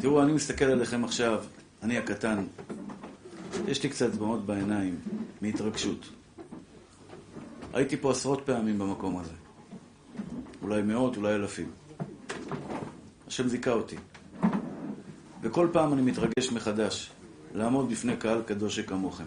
[0.00, 1.44] תראו, אני מסתכל עליכם עכשיו,
[1.82, 2.44] אני הקטן,
[3.68, 4.98] יש לי קצת דמעות בעיניים,
[5.42, 6.08] מהתרגשות.
[7.72, 9.32] הייתי פה עשרות פעמים במקום הזה.
[10.62, 11.70] אולי מאות, אולי אלפים.
[13.26, 13.96] השם זיכה אותי.
[15.42, 17.10] וכל פעם אני מתרגש מחדש
[17.54, 19.24] לעמוד בפני קהל קדוש שכמוכם.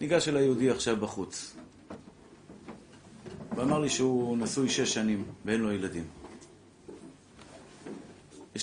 [0.00, 1.56] ניגש אל היהודי עכשיו בחוץ,
[3.56, 6.04] ואמר לי שהוא נשוי שש שנים ואין לו ילדים.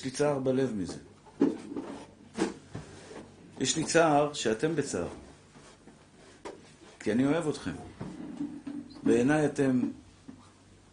[0.01, 0.97] יש לי צער בלב מזה.
[3.59, 5.07] יש לי צער שאתם בצער.
[6.99, 7.71] כי אני אוהב אתכם.
[9.03, 9.81] בעיניי אתם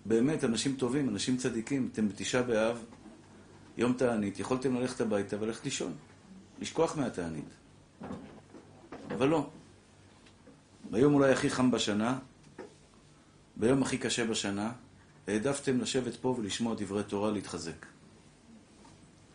[0.06, 1.88] באמת אנשים טובים, אנשים צדיקים.
[1.92, 2.84] אתם בתשעה באב,
[3.76, 5.92] יום תענית, יכולתם ללכת הביתה וללכת לישון.
[6.60, 7.48] לשכוח מהתענית.
[9.10, 9.50] אבל לא.
[10.90, 12.18] ביום אולי הכי חם בשנה,
[13.56, 14.72] ביום הכי קשה בשנה,
[15.28, 17.86] העדפתם לשבת פה ולשמוע דברי תורה להתחזק.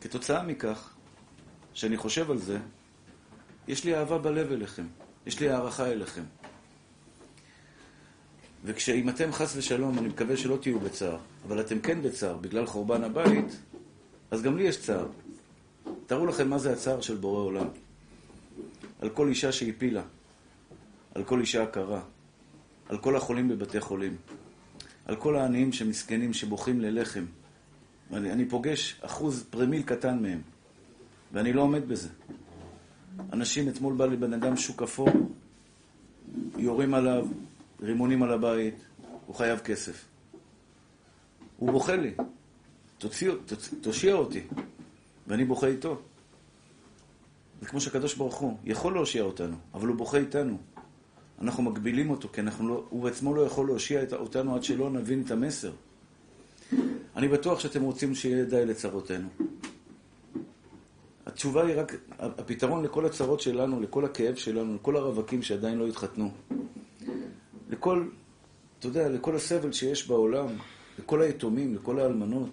[0.03, 0.93] כתוצאה מכך,
[1.73, 2.57] שאני חושב על זה,
[3.67, 4.85] יש לי אהבה בלב אליכם,
[5.25, 6.23] יש לי הערכה אליכם.
[8.65, 13.03] וכשאם אתם חס ושלום, אני מקווה שלא תהיו בצער, אבל אתם כן בצער בגלל חורבן
[13.03, 13.59] הבית,
[14.31, 15.07] אז גם לי יש צער.
[16.05, 17.67] תארו לכם מה זה הצער של בורא עולם.
[19.01, 20.03] על כל אישה שהפילה,
[21.15, 22.01] על כל אישה עקרה,
[22.89, 24.17] על כל החולים בבתי חולים,
[25.05, 27.25] על כל העניים שמסכנים, שבוכים ללחם.
[28.13, 30.41] אני, אני פוגש אחוז פרמיל קטן מהם,
[31.33, 32.09] ואני לא עומד בזה.
[33.33, 35.09] אנשים, אתמול בא לי בן אדם שוק אפור,
[36.57, 37.27] יורים עליו,
[37.81, 38.75] רימונים על הבית,
[39.25, 40.05] הוא חייב כסף.
[41.57, 42.13] הוא בוכה לי,
[42.97, 44.41] תוציא, תוציא, תושיע אותי,
[45.27, 46.01] ואני בוכה איתו.
[47.61, 50.57] זה כמו שהקדוש ברוך הוא יכול להושיע אותנו, אבל הוא בוכה איתנו.
[51.41, 55.31] אנחנו מגבילים אותו, כי לא, הוא בעצמו לא יכול להושיע אותנו עד שלא נבין את
[55.31, 55.71] המסר.
[57.15, 59.27] אני בטוח שאתם רוצים שיהיה די לצרותינו.
[61.25, 66.31] התשובה היא רק, הפתרון לכל הצרות שלנו, לכל הכאב שלנו, לכל הרווקים שעדיין לא התחתנו,
[67.69, 68.07] לכל,
[68.79, 70.47] אתה יודע, לכל הסבל שיש בעולם,
[70.99, 72.49] לכל היתומים, לכל האלמנות.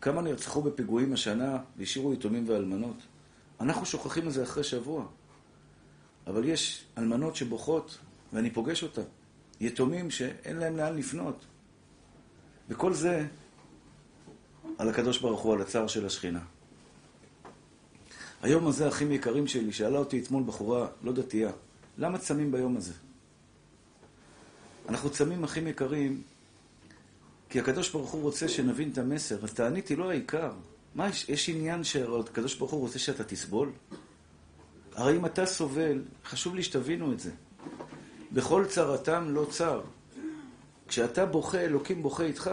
[0.00, 2.96] כמה נרצחו בפיגועים השנה והשאירו יתומים ואלמנות?
[3.60, 5.04] אנחנו שוכחים את זה אחרי שבוע.
[6.26, 7.98] אבל יש אלמנות שבוכות,
[8.32, 9.02] ואני פוגש אותן.
[9.60, 11.44] יתומים שאין להם לאן לפנות.
[12.68, 13.26] וכל זה
[14.78, 16.40] על הקדוש ברוך הוא, על הצער של השכינה.
[18.42, 21.50] היום הזה, אחים יקרים שלי, שאלה אותי אתמול בחורה לא דתייה,
[21.98, 22.92] למה צמים ביום הזה?
[24.88, 26.22] אנחנו צמים, אחים יקרים,
[27.48, 29.44] כי הקדוש ברוך הוא רוצה שנבין את המסר.
[29.44, 30.52] אז תענית היא לא העיקר.
[30.94, 33.70] מה, יש, יש עניין שהקדוש ברוך הוא רוצה שאתה תסבול?
[34.94, 37.30] הרי אם אתה סובל, חשוב לי שתבינו את זה.
[38.32, 39.80] בכל צרתם לא צר.
[40.92, 42.50] כשאתה בוכה, אלוקים בוכה איתך.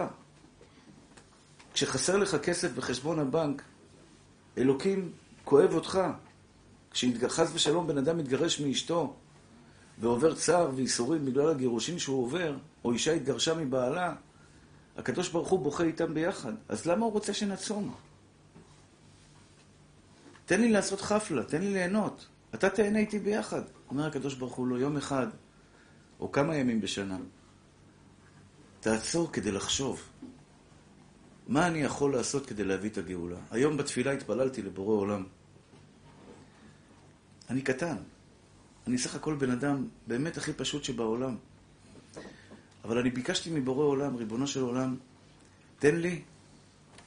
[1.72, 3.62] כשחסר לך כסף בחשבון הבנק,
[4.58, 5.12] אלוקים
[5.44, 6.00] כואב אותך.
[6.90, 9.14] כשחס ושלום בן אדם מתגרש מאשתו
[9.98, 14.14] ועובר צער וייסורים בגלל הגירושין שהוא עובר, או אישה התגרשה מבעלה,
[14.96, 16.52] הקדוש ברוך הוא בוכה איתם ביחד.
[16.68, 17.94] אז למה הוא רוצה שנצום?
[20.46, 22.26] תן לי לעשות חפלה, תן לי ליהנות.
[22.54, 23.62] אתה תהנה איתי ביחד.
[23.90, 25.26] אומר הקדוש ברוך הוא לו, לא, יום אחד,
[26.20, 27.18] או כמה ימים בשנה,
[28.80, 30.02] תעצור כדי לחשוב.
[31.48, 33.36] מה אני יכול לעשות כדי להביא את הגאולה?
[33.50, 35.24] היום בתפילה התפללתי לבורא עולם.
[37.50, 37.96] אני קטן.
[38.86, 41.36] אני סך הכל בן אדם באמת הכי פשוט שבעולם.
[42.84, 44.96] אבל אני ביקשתי מבורא עולם, ריבונו של עולם,
[45.78, 46.22] תן לי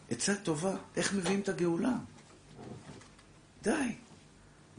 [0.09, 1.94] עצה טובה, איך מביאים את הגאולה.
[3.63, 3.95] די.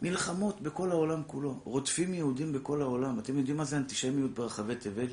[0.02, 1.60] מלחמות בכל העולם כולו.
[1.64, 3.18] רודפים יהודים בכל העולם.
[3.18, 5.08] אתם יודעים מה זה אנטישמיות ברחבי תבל?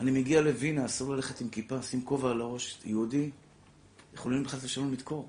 [0.00, 2.78] אני מגיע לווינה, אסור ללכת עם כיפה, שים כובע על הראש.
[2.84, 3.30] יהודי,
[4.14, 5.28] יכולים חס ושלום לדקור.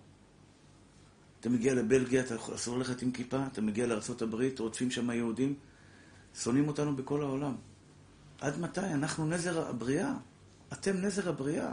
[1.39, 5.55] אתה מגיע לבלגיה, אתה אסור ללכת עם כיפה, אתה מגיע לארה"ב, רודפים שם יהודים,
[6.39, 7.55] שונאים אותנו בכל העולם.
[8.41, 8.81] עד מתי?
[8.81, 10.13] אנחנו נזר הבריאה.
[10.73, 11.72] אתם נזר הבריאה.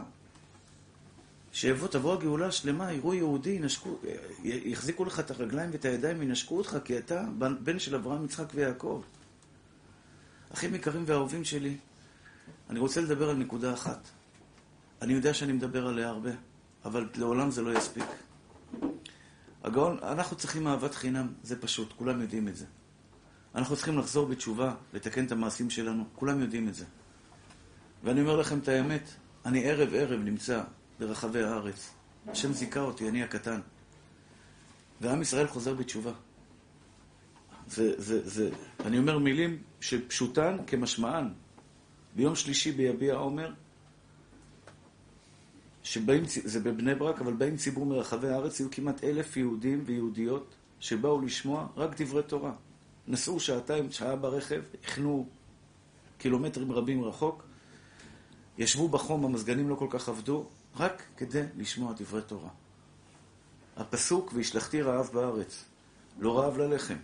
[1.51, 3.99] שיבוא, תבוא הגאולה השלמה, יראו יהודי, ינשקו,
[4.43, 7.25] יחזיקו לך את הרגליים ואת הידיים, ינשקו אותך, כי אתה
[7.63, 9.01] בן של אברהם, יצחק ויעקב.
[10.53, 11.77] אחים יקרים ואהובים שלי,
[12.73, 14.09] אני רוצה לדבר על נקודה אחת.
[15.01, 16.29] אני יודע שאני מדבר עליה הרבה,
[16.85, 18.03] אבל לעולם זה לא יספיק.
[19.63, 22.65] הגאון, אנחנו צריכים אהבת חינם, זה פשוט, כולם יודעים את זה.
[23.55, 26.85] אנחנו צריכים לחזור בתשובה, לתקן את המעשים שלנו, כולם יודעים את זה.
[28.03, 29.09] ואני אומר לכם את האמת,
[29.45, 30.63] אני ערב ערב נמצא
[30.99, 31.89] ברחבי הארץ.
[32.27, 33.59] השם זיכה אותי, אני הקטן.
[35.01, 36.11] ועם ישראל חוזר בתשובה.
[37.67, 38.49] זה, זה, זה,
[38.85, 41.29] אני אומר מילים שפשוטן כמשמען.
[42.15, 43.51] ביום שלישי ביביע עומר,
[45.83, 51.21] שבאים, זה בבני ברק, אבל באים ציבור מרחבי הארץ, היו כמעט אלף יהודים ויהודיות שבאו
[51.21, 52.51] לשמוע רק דברי תורה.
[53.07, 55.27] נסעו שעתיים, שעה ברכב, הכנו
[56.17, 57.43] קילומטרים רבים רחוק,
[58.57, 60.45] ישבו בחום, המזגנים לא כל כך עבדו,
[60.75, 62.49] רק כדי לשמוע דברי תורה.
[63.77, 65.65] הפסוק, והשלכתי רעב בארץ,
[66.19, 66.97] לא רעב ללחם,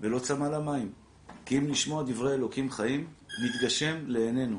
[0.00, 0.92] ולא צמא למים,
[1.46, 3.06] כי אם לשמוע דברי אלוקים חיים,
[3.44, 4.58] מתגשם לעינינו.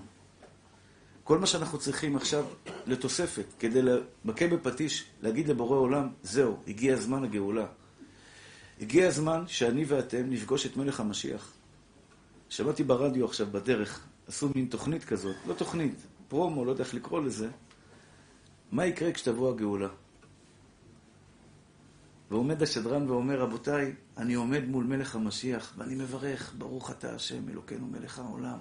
[1.23, 2.45] כל מה שאנחנו צריכים עכשיו
[2.85, 7.65] לתוספת, כדי למכה בפטיש, להגיד לבורא עולם, זהו, הגיע זמן הגאולה.
[8.81, 11.53] הגיע הזמן שאני ואתם נפגוש את מלך המשיח.
[12.49, 15.95] שמעתי ברדיו עכשיו בדרך, עשו מין תוכנית כזאת, לא תוכנית,
[16.27, 17.49] פרומו, לא יודע איך לקרוא לזה,
[18.71, 19.87] מה יקרה כשתבוא הגאולה?
[22.31, 27.87] ועומד השדרן ואומר, רבותיי, אני עומד מול מלך המשיח, ואני מברך, ברוך אתה השם, אלוקינו
[27.87, 28.59] מלך העולם,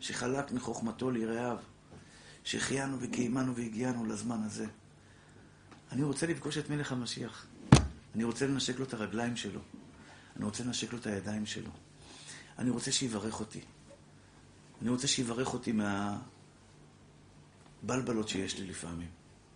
[0.00, 1.56] שחלק מחוכמתו ליראיו,
[2.44, 4.66] שהחיינו וקיימנו והגיענו לזמן הזה.
[5.92, 7.46] אני רוצה לפגוש את מלך המשיח.
[8.14, 9.60] אני רוצה לנשק לו את הרגליים שלו.
[10.36, 11.70] אני רוצה לנשק לו את הידיים שלו.
[12.58, 13.60] אני רוצה שיברך אותי.
[14.82, 15.72] אני רוצה שיברך אותי
[17.82, 19.08] מהבלבלות שיש לי לפעמים,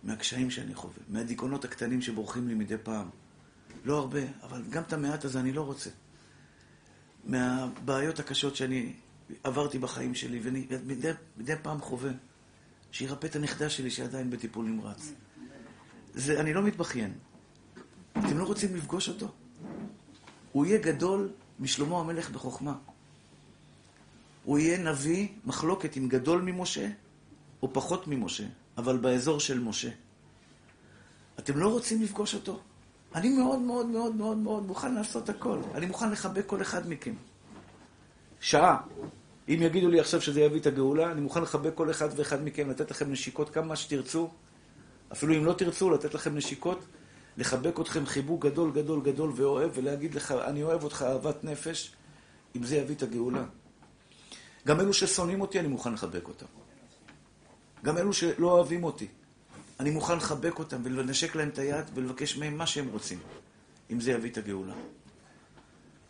[0.03, 3.09] מהקשיים שאני חווה, מהדיכאונות הקטנים שבורחים לי מדי פעם.
[3.85, 5.89] לא הרבה, אבל גם את המעט הזה אני לא רוצה.
[7.25, 8.93] מהבעיות הקשות שאני
[9.43, 12.11] עברתי בחיים שלי, ומדי פעם חווה.
[12.91, 15.11] שירפא את הנכדה שלי שעדיין בטיפול נמרץ.
[16.13, 17.13] זה, אני לא מתבכיין.
[18.11, 19.31] אתם לא רוצים לפגוש אותו?
[20.51, 22.75] הוא יהיה גדול משלמה המלך בחוכמה.
[24.43, 26.89] הוא יהיה נביא מחלוקת אם גדול ממשה
[27.61, 28.45] או פחות ממשה,
[28.79, 29.89] אבל באזור של משה.
[31.39, 32.59] אתם לא רוצים לפגוש אותו?
[33.15, 35.59] אני מאוד מאוד מאוד מאוד מאוד מוכן לעשות הכל.
[35.75, 37.13] אני מוכן לחבק כל אחד מכם.
[38.39, 38.77] שעה.
[39.49, 42.69] אם יגידו לי עכשיו שזה יביא את הגאולה, אני מוכן לחבק כל אחד ואחד מכם,
[42.69, 44.29] לתת לכם נשיקות כמה שתרצו.
[45.11, 46.79] אפילו אם לא תרצו, לתת לכם נשיקות,
[47.37, 51.91] לחבק אתכם חיבוק גדול גדול גדול ואוהב, ולהגיד לך, אני אוהב אותך אהבת נפש,
[52.55, 53.43] אם זה יביא את הגאולה.
[54.67, 56.45] גם אלו ששונאים אותי, אני מוכן לחבק אותם.
[57.83, 59.07] גם אלו שלא אוהבים אותי,
[59.79, 63.19] אני מוכן לחבק אותם ולנשק להם את היד ולבקש מהם מה שהם רוצים,
[63.91, 64.73] אם זה יביא את הגאולה.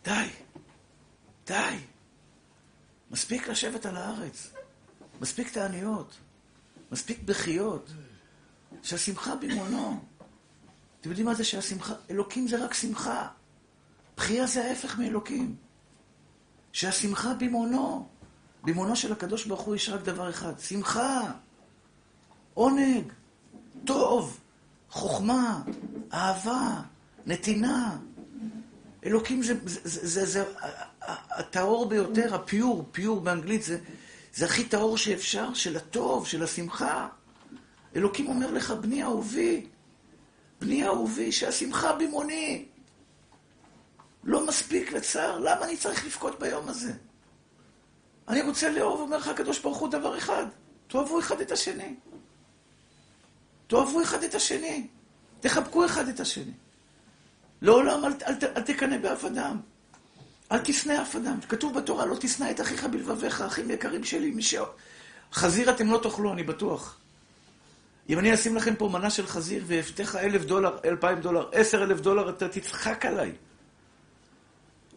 [0.04, 0.28] די,
[1.46, 1.76] די.
[3.10, 4.52] מספיק לשבת על הארץ.
[5.20, 6.16] מספיק תעניות.
[6.92, 7.90] מספיק בכיות.
[8.82, 10.00] שהשמחה במעונו.
[11.00, 11.94] אתם יודעים מה זה שהשמחה?
[12.10, 13.28] אלוקים זה רק שמחה.
[14.16, 15.56] בחייה זה ההפך מאלוקים.
[16.72, 18.08] שהשמחה במעונו.
[18.62, 21.32] במעונו של הקדוש ברוך הוא יש רק דבר אחד, שמחה,
[22.54, 23.12] עונג,
[23.84, 24.40] טוב,
[24.90, 25.62] חוכמה,
[26.12, 26.80] אהבה,
[27.26, 27.98] נתינה.
[29.06, 30.44] אלוקים זה, זה, זה, זה, זה
[31.30, 33.78] הטהור ביותר, הפיור, פיור באנגלית, זה,
[34.34, 37.08] זה הכי טהור שאפשר, של הטוב, של השמחה.
[37.96, 39.66] אלוקים אומר לך, בני אהובי,
[40.60, 42.64] בני אהובי, שהשמחה במוני.
[44.24, 46.92] לא מספיק לצער, למה אני צריך לבכות ביום הזה?
[48.28, 50.46] אני רוצה לאהוב, אומר לך הקדוש ברוך הוא דבר אחד,
[50.86, 51.94] תאהבו אחד את השני.
[53.70, 54.86] תאהבו אחד את השני.
[55.40, 56.52] תחבקו אחד את השני.
[57.62, 59.60] לעולם אל, אל, אל תקנא באף אדם.
[60.52, 61.40] אל תשנא אף אדם.
[61.48, 64.30] כתוב בתורה, לא תשנא את אחיך בלבביך, אחים יקרים שלי.
[64.30, 64.54] מי ש...
[65.32, 66.98] חזיר אתם לא תאכלו, אני בטוח.
[68.08, 72.00] אם אני אשים לכם פה מנה של חזיר ואבטח אלף דולר, אלפיים דולר, עשר אלף
[72.00, 73.32] דולר, אתה תצחק עליי.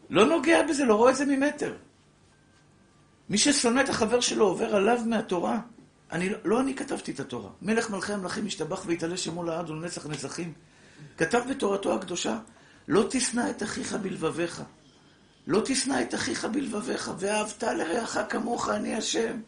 [0.10, 1.76] לא נוגע בזה, לא רואה את זה ממטר.
[3.30, 5.60] מי ששונא את החבר שלו עובר עליו מהתורה.
[6.14, 7.50] אני, לא אני כתבתי את התורה.
[7.62, 10.54] מלך מלכי המלכים ישתבח ויתעלה שמו לעד ולנצח נצחים.
[11.18, 12.40] כתב בתורתו הקדושה,
[12.88, 14.64] לא תשנא את אחיך בלבביך.
[15.48, 19.40] לא תשנא את אחיך בלבביך, ואהבת לרעך כמוך, אני השם.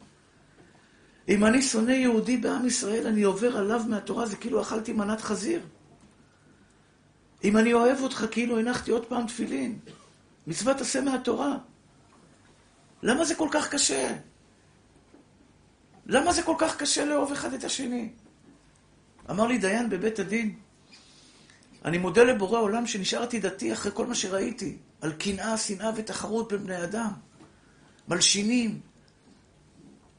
[1.28, 5.62] אם אני שונא יהודי בעם ישראל, אני עובר עליו מהתורה, זה כאילו אכלתי מנת חזיר.
[7.44, 9.80] אם אני אוהב אותך, כאילו הנחתי עוד פעם תפילין.
[10.48, 11.58] מצוות עשה מהתורה.
[13.04, 14.16] למה זה כל כך קשה?
[16.06, 18.10] למה זה כל כך קשה לאהוב אחד את השני?
[19.30, 20.56] אמר לי דיין בבית הדין,
[21.86, 26.64] אני מודה לבורא עולם שנשארתי דתי אחרי כל מה שראיתי, על קנאה, שנאה ותחרות בין
[26.64, 27.12] בני אדם,
[28.08, 28.80] מלשינים,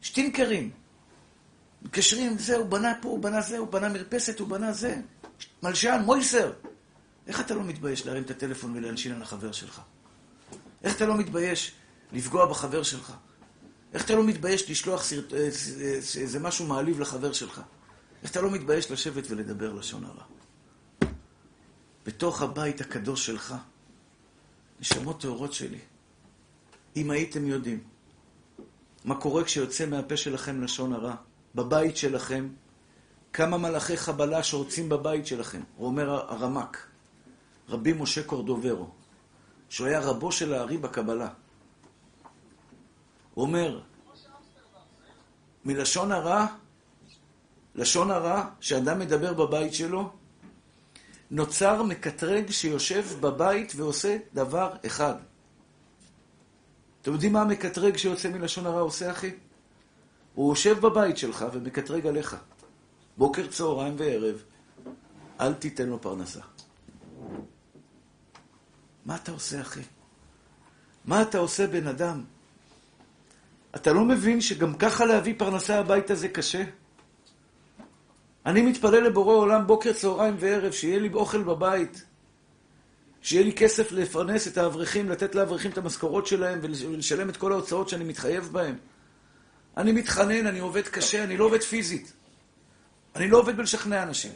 [0.01, 0.71] שטינקרים,
[1.83, 5.01] מתקשרים, זה, הוא בנה פה, הוא בנה זה, הוא בנה מרפסת, הוא בנה זה,
[5.63, 6.53] מלשן, מויסר.
[7.27, 9.81] איך אתה לא מתבייש להרים את הטלפון ולהלשין על החבר שלך?
[10.85, 11.73] איך אתה לא מתבייש
[12.13, 13.13] לפגוע בחבר שלך?
[13.93, 15.33] איך אתה לא מתבייש לשלוח סרט...
[15.33, 15.45] אה,
[16.21, 17.61] איזה משהו מעליב לחבר שלך?
[18.23, 20.25] איך אתה לא מתבייש לשבת ולדבר לשון הרע?
[22.07, 23.55] בתוך הבית הקדוש שלך,
[24.81, 25.79] נשמות טהורות שלי,
[26.97, 27.81] אם הייתם יודעים
[29.05, 31.15] מה קורה כשיוצא מהפה שלכם לשון הרע,
[31.55, 32.49] בבית שלכם,
[33.33, 36.87] כמה מלאכי חבלה שורצים בבית שלכם, הוא אומר הרמק,
[37.69, 38.91] רבי משה קורדוברו,
[39.69, 41.29] שהוא היה רבו של הארי בקבלה.
[43.37, 43.81] הוא אומר,
[45.65, 46.47] מלשון הרע,
[47.75, 50.11] לשון הרע שאדם מדבר בבית שלו,
[51.31, 55.15] נוצר מקטרג שיושב בבית ועושה דבר אחד.
[57.03, 59.35] אתם יודעים מה המקטרג שיוצא מלשון הרע עושה, אחי?
[60.35, 62.37] הוא יושב בבית שלך ומקטרג עליך.
[63.17, 64.43] בוקר, צהריים וערב,
[65.41, 66.41] אל תיתן לו פרנסה.
[69.05, 69.83] מה אתה עושה, אחי?
[71.05, 72.25] מה אתה עושה, בן אדם?
[73.77, 76.65] אתה לא מבין שגם ככה להביא פרנסה הביתה זה קשה?
[78.47, 82.05] אני מתפלל לבורא עולם בוקר, צהריים וערב, שיהיה לי אוכל בבית,
[83.23, 87.89] שיהיה לי כסף לפרנס את האברכים, לתת לאברכים את המשכורות שלהם ולשלם את כל ההוצאות
[87.89, 88.75] שאני מתחייב בהן.
[89.77, 92.13] אני מתחנן, אני עובד קשה, אני לא עובד פיזית.
[93.17, 94.33] אני לא עובד בלשכנע אנשים.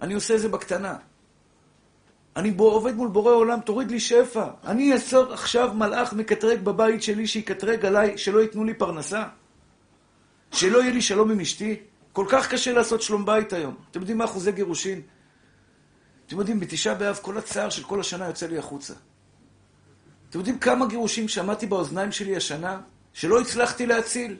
[0.00, 0.96] אני עושה את זה בקטנה.
[2.36, 4.46] אני בו, עובד מול בורא עולם, תוריד לי שפע.
[4.64, 9.24] אני אעצור עכשיו מלאך מקטרג בבית שלי, שיקטרג עליי, שלא ייתנו לי פרנסה.
[10.52, 11.76] שלא יהיה לי שלום עם אשתי.
[12.12, 13.74] כל כך קשה לעשות שלום בית היום.
[13.90, 15.00] אתם יודעים מה אחוזי גירושין?
[16.26, 18.94] אתם יודעים, בתשעה באב כל הצער של כל השנה יוצא לי החוצה.
[20.30, 22.80] אתם יודעים כמה גירושים שמעתי באוזניים שלי השנה,
[23.12, 24.36] שלא הצלחתי להציל?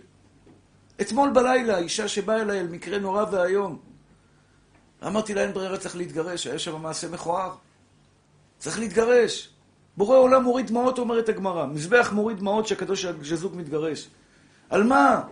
[1.01, 3.79] אתמול בלילה, אישה שבאה אליי על מקרה נורא ואיום.
[5.07, 7.55] אמרתי לה, אין ברירה, צריך להתגרש, היה שם מעשה מכוער.
[8.62, 9.49] צריך להתגרש.
[9.97, 11.66] בורא עולם מוריד דמעות, אומרת הגמרא.
[11.66, 14.09] מזבח מוריד דמעות שהקדוש ז'זוק מתגרש.
[14.71, 15.23] על מה?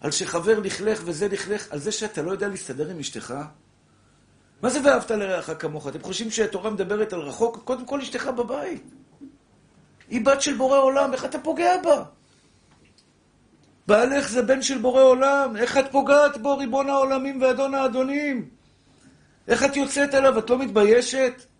[0.00, 3.34] על שחבר לכלך וזה לכלך, על זה שאתה לא יודע להסתדר עם אשתך?
[4.62, 5.88] מה זה ואהבת לרעך כמוך?
[5.88, 7.62] אתם חושבים שהתורה מדברת על רחוק?
[7.64, 8.84] קודם כל אשתך בבית.
[10.08, 12.04] היא בת של בורא עולם, איך אתה פוגע בה?
[13.86, 18.48] בעלך זה בן של בורא עולם, איך את פוגעת בו, ריבון העולמים ואדון האדונים?
[19.48, 21.55] איך את יוצאת אליו, את לא מתביישת?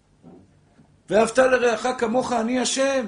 [1.10, 3.06] ואהבת לרעך כמוך, אני השם.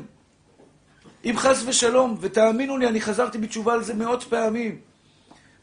[1.24, 4.78] אם חס ושלום, ותאמינו לי, אני חזרתי בתשובה על זה מאות פעמים.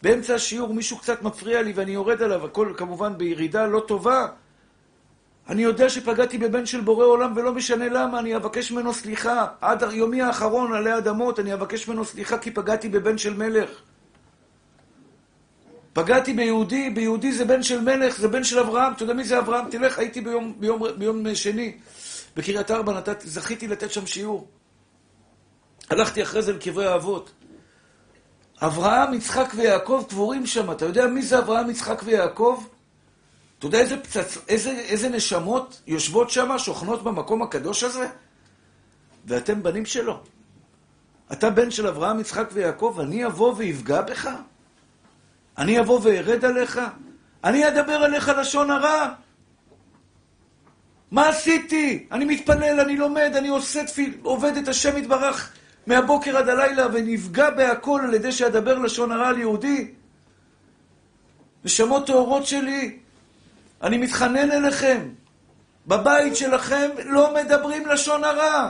[0.02, 4.28] באמצע השיעור מישהו קצת מפריע לי ואני יורד עליו, הכל כמובן בירידה לא טובה.
[5.50, 9.48] אני יודע שפגעתי בבן של בורא עולם ולא משנה למה, אני אבקש ממנו סליחה.
[9.62, 13.70] עד יומי האחרון עלי אדמות אני אבקש ממנו סליחה כי פגעתי בבן של מלך.
[15.94, 18.94] פגעתי ביהודי, ביהודי זה בן של מלך, זה בן של אברהם.
[18.94, 19.70] אתה יודע מי זה אברהם?
[19.70, 21.78] תלך, הייתי ביום, ביום, ביום שני
[22.36, 24.48] בקריית ארבע, נתת, זכיתי לתת שם שיעור.
[25.90, 27.32] הלכתי אחרי זה לקברי האבות.
[28.62, 30.72] אברהם, יצחק ויעקב קבורים שם.
[30.72, 32.64] אתה יודע מי זה אברהם, יצחק ויעקב?
[33.60, 34.38] אתה יודע איזה, פצצ...
[34.48, 38.08] איזה, איזה נשמות יושבות שם, שוכנות במקום הקדוש הזה?
[39.26, 40.20] ואתם בנים שלו.
[41.32, 44.30] אתה בן של אברהם, יצחק ויעקב, אני אבוא ואפגע בך?
[45.58, 46.82] אני אבוא וארד עליך?
[47.44, 49.14] אני אדבר עליך לשון הרע?
[51.12, 52.08] מה עשיתי?
[52.12, 55.54] אני מתפלל, אני לומד, אני עושה תפיל, עובד את השם יתברך
[55.88, 59.92] מהבוקר עד הלילה ונפגע בהכל על ידי שאדבר לשון הרע על יהודי?
[61.66, 62.98] נשמות טהורות שלי,
[63.84, 65.10] אני מתחנן אליכם.
[65.88, 68.70] בבית שלכם לא מדברים לשון הרע.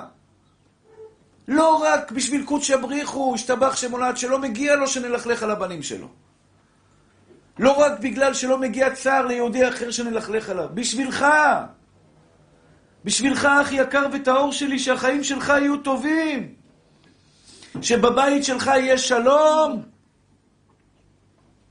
[1.48, 6.08] לא רק בשביל קודש בריחו, השתבח שמולד, שלא מגיע לו שנלכלך על הבנים שלו.
[7.60, 10.68] לא רק בגלל שלא מגיע צער ליהודי אחר שנלכלך עליו.
[10.74, 11.25] בשבילך!
[13.05, 16.53] בשבילך, אח יקר וטהור שלי, שהחיים שלך יהיו טובים.
[17.81, 19.83] שבבית שלך יהיה שלום.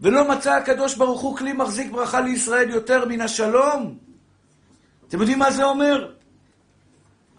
[0.00, 3.98] ולא מצא הקדוש ברוך הוא כלי מחזיק ברכה לישראל יותר מן השלום?
[5.08, 6.12] אתם יודעים מה זה אומר?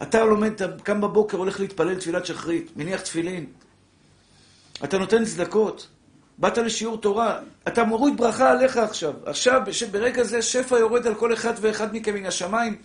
[0.02, 3.46] אתה לומד, אתה קם בבוקר, הולך להתפלל תפילת שחרית, מניח תפילין.
[4.84, 5.88] אתה נותן צדקות.
[6.38, 9.14] באת לשיעור תורה, אתה מוריד ברכה עליך עכשיו.
[9.26, 9.62] עכשיו,
[9.92, 12.78] ברגע זה שפע יורד על כל אחד ואחד מכם מן השמיים,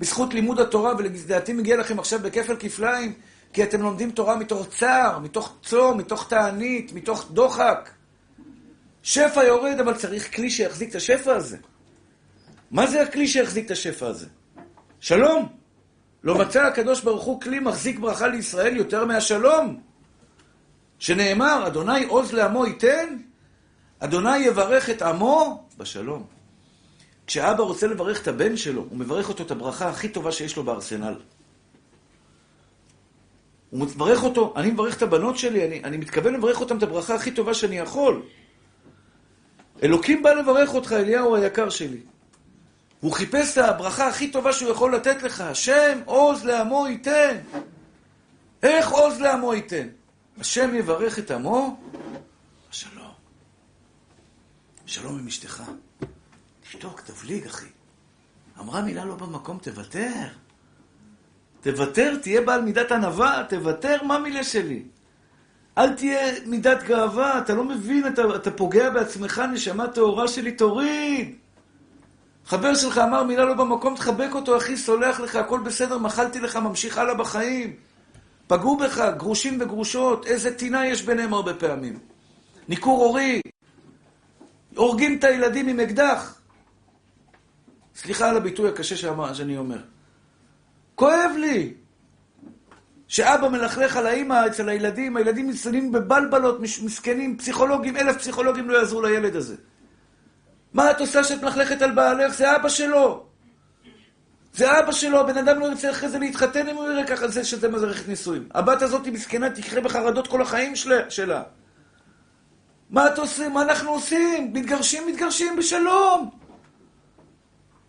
[0.00, 3.12] בזכות לימוד התורה, ולדעתי מגיע לכם עכשיו בכפל כפליים,
[3.52, 7.90] כי אתם לומדים תורה מתוך צער, מתוך צום, מתוך תענית, מתוך דוחק.
[9.02, 11.56] שפע יורד, אבל צריך כלי שיחזיק את השפע הזה.
[12.70, 14.26] מה זה הכלי שיחזיק את השפע הזה?
[15.00, 15.48] שלום.
[16.24, 19.80] לא מצא הקדוש ברוך הוא כלי מחזיק ברכה לישראל יותר מהשלום.
[20.98, 23.16] שנאמר, אדוני עוז לעמו ייתן,
[23.98, 26.35] אדוני יברך את עמו בשלום.
[27.26, 30.64] כשאבא רוצה לברך את הבן שלו, הוא מברך אותו את הברכה הכי טובה שיש לו
[30.64, 31.14] בארסנל.
[33.70, 37.14] הוא מברך אותו, אני מברך את הבנות שלי, אני, אני מתכוון לברך אותם את הברכה
[37.14, 38.22] הכי טובה שאני יכול.
[39.82, 42.00] אלוקים בא לברך אותך, אליהו היקר שלי.
[43.00, 45.40] הוא חיפש את הברכה הכי טובה שהוא יכול לתת לך.
[45.40, 47.36] השם עוז לעמו ייתן.
[48.62, 49.88] איך עוז לעמו ייתן?
[50.40, 51.80] השם יברך את עמו,
[52.70, 53.12] שלום.
[54.86, 55.62] שלום עם אשתך.
[56.68, 57.66] תשתוק, תבליג, אחי.
[58.60, 60.26] אמרה מילה לא במקום, תוותר.
[61.60, 64.82] תוותר, תהיה בעל מידת ענווה, תוותר, מה מילה שלי?
[65.78, 71.34] אל תהיה מידת גאווה, אתה לא מבין, אתה, אתה פוגע בעצמך, נשמה טהורה שלי, תוריד.
[72.46, 76.56] חבר שלך אמר מילה לא במקום, תחבק אותו, אחי, סולח לך, הכל בסדר, מחלתי לך,
[76.56, 77.76] ממשיך הלאה בחיים.
[78.46, 81.98] פגעו בך, גרושים וגרושות, איזה טינה יש ביניהם הרבה פעמים.
[82.68, 83.40] ניכור הורי,
[84.76, 86.35] הורגים את הילדים עם אקדח.
[87.96, 89.78] סליחה על הביטוי הקשה שאני אומר.
[90.94, 91.74] כואב לי
[93.08, 99.02] שאבא מלכלך על האימא אצל הילדים, הילדים מסתובבים בבלבלות, מסכנים, פסיכולוגים, אלף פסיכולוגים לא יעזרו
[99.02, 99.54] לילד הזה.
[100.72, 102.34] מה את עושה שאת מלכלכת על בעלך?
[102.34, 103.26] זה אבא שלו.
[104.54, 107.44] זה אבא שלו, הבן אדם לא ירצה אחרי זה להתחתן אם הוא יראה ככה, זה
[107.44, 108.48] שזה מזרחת נישואים.
[108.54, 111.10] הבת הזאת היא מסכנה, תקרה בחרדות כל החיים שלה.
[111.10, 111.42] שלה.
[112.90, 113.52] מה את עושים?
[113.52, 114.52] מה אנחנו עושים?
[114.52, 116.45] מתגרשים, מתגרשים בשלום.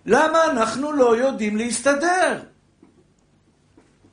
[0.08, 2.44] למה אנחנו לא יודעים להסתדר?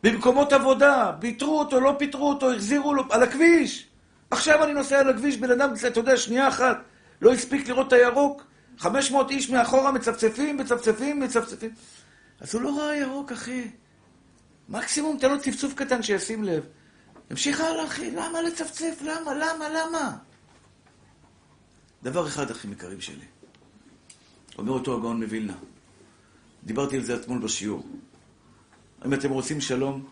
[0.03, 3.89] במקומות עבודה, פיטרו אותו, לא פיטרו אותו, החזירו לו, על הכביש.
[4.31, 6.77] עכשיו אני נוסע על הכביש, בן אדם, אתה יודע, שנייה אחת,
[7.23, 8.45] לא הספיק לראות את הירוק,
[8.79, 11.71] 500 איש מאחורה מצפצפים, מצפצפים, מצפצפים.
[12.41, 13.71] אז הוא לא ראה ירוק, אחי.
[14.69, 16.65] מקסימום תן לו צפצוף קטן שישים לב.
[17.31, 19.03] המשיך הלאה, אחי, למה לצפצף?
[19.03, 19.35] למה?
[19.35, 19.69] למה?
[19.69, 20.17] למה?
[22.03, 23.25] דבר אחד, אחים יקרים שלי.
[24.59, 25.55] אומר אותו הגאון מווילנה.
[26.65, 27.83] דיברתי על זה אתמול בשיעור.
[29.07, 30.05] אם אתם רוצים שלום,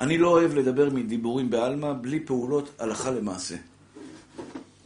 [0.00, 3.56] אני לא אוהב לדבר מדיבורים בעלמא בלי פעולות הלכה למעשה.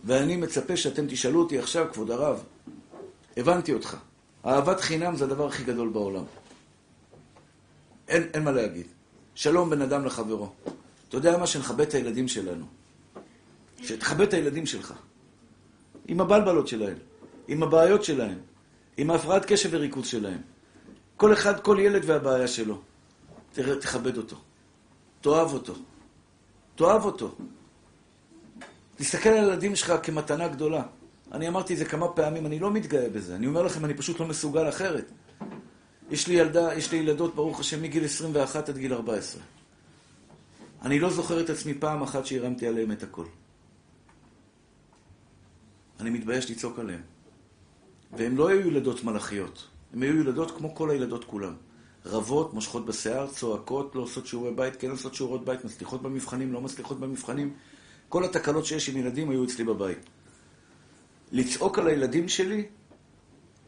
[0.05, 2.45] ואני מצפה שאתם תשאלו אותי עכשיו, כבוד הרב,
[3.37, 3.97] הבנתי אותך.
[4.47, 6.25] אהבת חינם זה הדבר הכי גדול בעולם.
[8.09, 8.87] אין, אין מה להגיד.
[9.35, 10.53] שלום בין אדם לחברו.
[11.09, 11.47] אתה יודע מה?
[11.47, 12.65] שנכבד את הילדים שלנו.
[13.83, 14.95] שתכבד את הילדים שלך.
[16.09, 16.97] עם הבלבלות שלהם,
[17.49, 18.39] עם הבעיות שלהם,
[18.97, 20.41] עם ההפרעת קשב וריכוז שלהם.
[21.17, 22.81] כל אחד, כל ילד והבעיה שלו.
[23.53, 24.37] תכבד אותו.
[25.21, 25.75] תאהב אותו.
[26.75, 27.35] תאהב אותו.
[28.97, 30.83] תסתכל על הילדים שלך כמתנה גדולה.
[31.33, 33.37] אני אמרתי את זה כמה פעמים, אני לא מתגאה בזה.
[33.37, 35.11] אני אומר לכם, אני פשוט לא מסוגל אחרת.
[36.11, 39.43] יש לי ילדה, יש לי ילדות, ברוך השם, מגיל 21 עד גיל 14.
[40.83, 43.25] אני לא זוכר את עצמי פעם אחת שהרמתי עליהם את הכל.
[46.01, 47.14] אני מתבייש לצעוק עליהם.
[48.17, 49.69] והם לא היו ילדות מלאכיות.
[49.93, 51.55] הם היו ילדות כמו כל הילדות כולם.
[52.07, 56.61] רבות, מושכות בשיער, צועקות, לא עושות שיעורי בית, כן עושות שיעורי בית, מצליחות במבחנים, לא
[56.61, 57.55] מצליחות במבחנים.
[58.09, 59.99] כל התקלות שיש עם ילדים היו אצלי בבית.
[61.33, 62.67] לצעוק על הילדים שלי,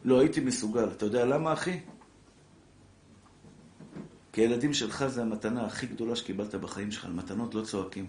[0.03, 0.89] לא הייתי מסוגל.
[0.91, 1.79] אתה יודע למה, אחי?
[4.33, 7.05] כי הילדים שלך זה המתנה הכי גדולה שקיבלת בחיים שלך.
[7.05, 8.05] על מתנות לא צועקים.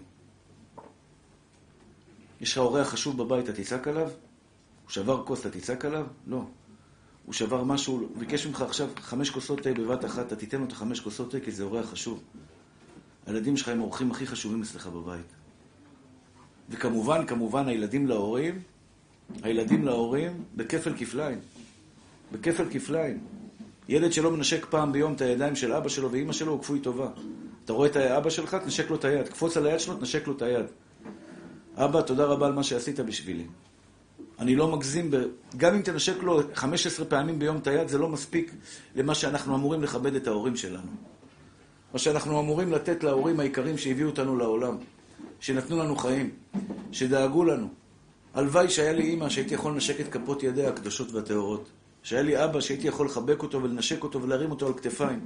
[2.41, 4.09] יש לך אורח חשוב בבית, אתה תצעק עליו?
[4.89, 6.05] הוא שבר כוס, אתה תצעק עליו?
[6.27, 6.43] לא.
[7.25, 10.65] הוא שבר משהו, הוא ביקש ממך עכשיו חמש כוסות תה בבת אחת, אתה תיתן לו
[10.65, 12.23] את החמש כוסות תה כי זה אורח חשוב.
[13.25, 15.25] הילדים שלך הם האורחים הכי חשובים אצלך בבית.
[16.69, 18.61] וכמובן, כמובן, הילדים להורים,
[19.43, 21.39] הילדים להורים בכפל כפליים.
[22.31, 23.19] בכפל כפליים.
[23.89, 27.09] ילד שלא מנשק פעם ביום את הידיים של אבא שלו ואימא שלו, הוא כפוי טובה.
[27.65, 29.27] אתה רואה את אבא שלך, תנשק לו את היד.
[29.29, 30.65] קפוץ על היד שלו, תנשק לו את היד.
[31.75, 33.45] אבא, תודה רבה על מה שעשית בשבילי.
[34.39, 35.17] אני לא מגזים, ב...
[35.57, 38.53] גם אם תנשק לו 15 פעמים ביום את היד, זה לא מספיק
[38.95, 40.91] למה שאנחנו אמורים לכבד את ההורים שלנו.
[41.93, 44.77] מה שאנחנו אמורים לתת להורים היקרים שהביאו אותנו לעולם,
[45.39, 46.29] שנתנו לנו חיים,
[46.91, 47.67] שדאגו לנו.
[48.33, 51.69] הלוואי שהיה לי אימא שהייתי יכול לנשק את כפות ידיה הקדושות והטהורות.
[52.03, 55.19] שהיה לי אבא שהייתי יכול לחבק אותו ולנשק אותו ולהרים אותו על כתפיים,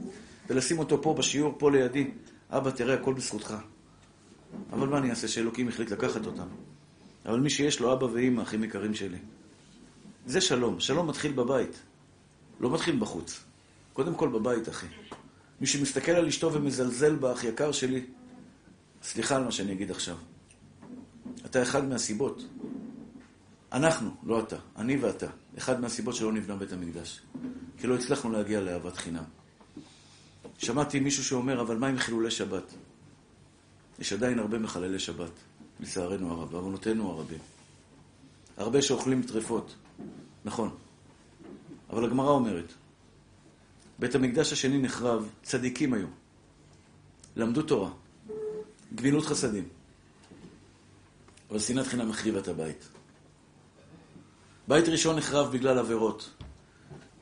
[0.49, 2.11] ולשים אותו פה בשיעור, פה לידי.
[2.49, 3.55] אבא, תראה, הכל בזכותך.
[4.73, 6.47] אבל מה אני אעשה שאלוקים החליט לקחת אותם?
[7.25, 9.17] אבל מי שיש לו אבא ואימא, אחים יקרים שלי,
[10.25, 10.79] זה שלום.
[10.79, 11.79] שלום מתחיל בבית,
[12.59, 13.43] לא מתחיל בחוץ.
[13.93, 14.87] קודם כל בבית, אחי.
[15.61, 18.05] מי שמסתכל על אשתו ומזלזל באח יקר שלי,
[19.03, 20.17] סליחה על מה שאני אגיד עכשיו.
[21.45, 22.43] אתה אחד מהסיבות.
[23.71, 27.21] אנחנו, לא אתה, אני ואתה, אחד מהסיבות שלא נבנה בית המקדש.
[27.77, 29.23] כי לא הצלחנו להגיע לאהבת חינם.
[30.57, 32.73] שמעתי מישהו שאומר, אבל מה עם חילולי שבת?
[33.99, 35.31] יש עדיין הרבה מחללי שבת.
[35.83, 37.39] לצערנו הרב, בעוונותינו הרבים.
[38.57, 39.75] הרבה שאוכלים טרפות,
[40.45, 40.75] נכון.
[41.89, 42.73] אבל הגמרא אומרת,
[43.99, 46.07] בית המקדש השני נחרב, צדיקים היו.
[47.35, 47.89] למדו תורה,
[48.95, 49.67] גמילות חסדים.
[51.49, 52.87] אבל שנאת חינם החריבה את הבית.
[54.67, 56.29] בית ראשון נחרב בגלל עבירות,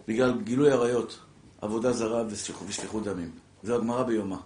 [0.08, 1.20] בגלל גילוי עריות,
[1.62, 2.24] עבודה זרה
[2.68, 3.32] ושפיכות דמים.
[3.64, 4.38] זו הגמרא ביומה.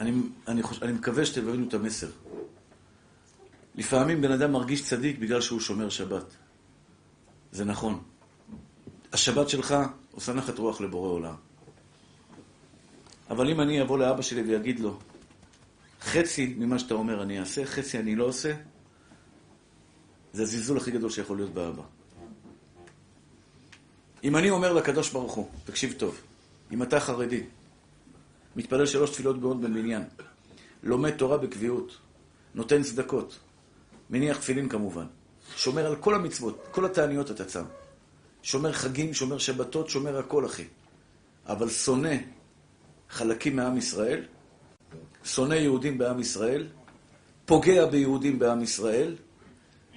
[0.00, 0.12] אני,
[0.48, 0.82] אני, חוש...
[0.82, 2.08] אני מקווה שתבינו את המסר.
[3.76, 6.36] לפעמים בן אדם מרגיש צדיק בגלל שהוא שומר שבת.
[7.52, 8.02] זה נכון.
[9.12, 9.74] השבת שלך
[10.12, 11.34] עושה נחת רוח לבורא עולם.
[13.30, 14.98] אבל אם אני אבוא לאבא שלי ויגיד לו,
[16.00, 18.54] חצי ממה שאתה אומר אני אעשה, חצי אני לא עושה,
[20.32, 21.82] זה הזלזול הכי גדול שיכול להיות באבא.
[24.24, 26.20] אם אני אומר לקדוש ברוך הוא, תקשיב טוב,
[26.72, 27.42] אם אתה חרדי,
[28.56, 30.02] מתפלל שלוש תפילות בעוד במניין,
[30.82, 31.98] לומד תורה בקביעות,
[32.54, 33.38] נותן צדקות,
[34.10, 35.06] מניח תפילין כמובן,
[35.56, 37.64] שומר על כל המצוות, כל התעניות אתה צם,
[38.42, 40.64] שומר חגים, שומר שבתות, שומר הכל, אחי.
[41.48, 42.16] אבל שונא
[43.10, 44.22] חלקים מעם ישראל,
[45.24, 46.66] שונא יהודים בעם ישראל,
[47.46, 49.16] פוגע ביהודים בעם ישראל,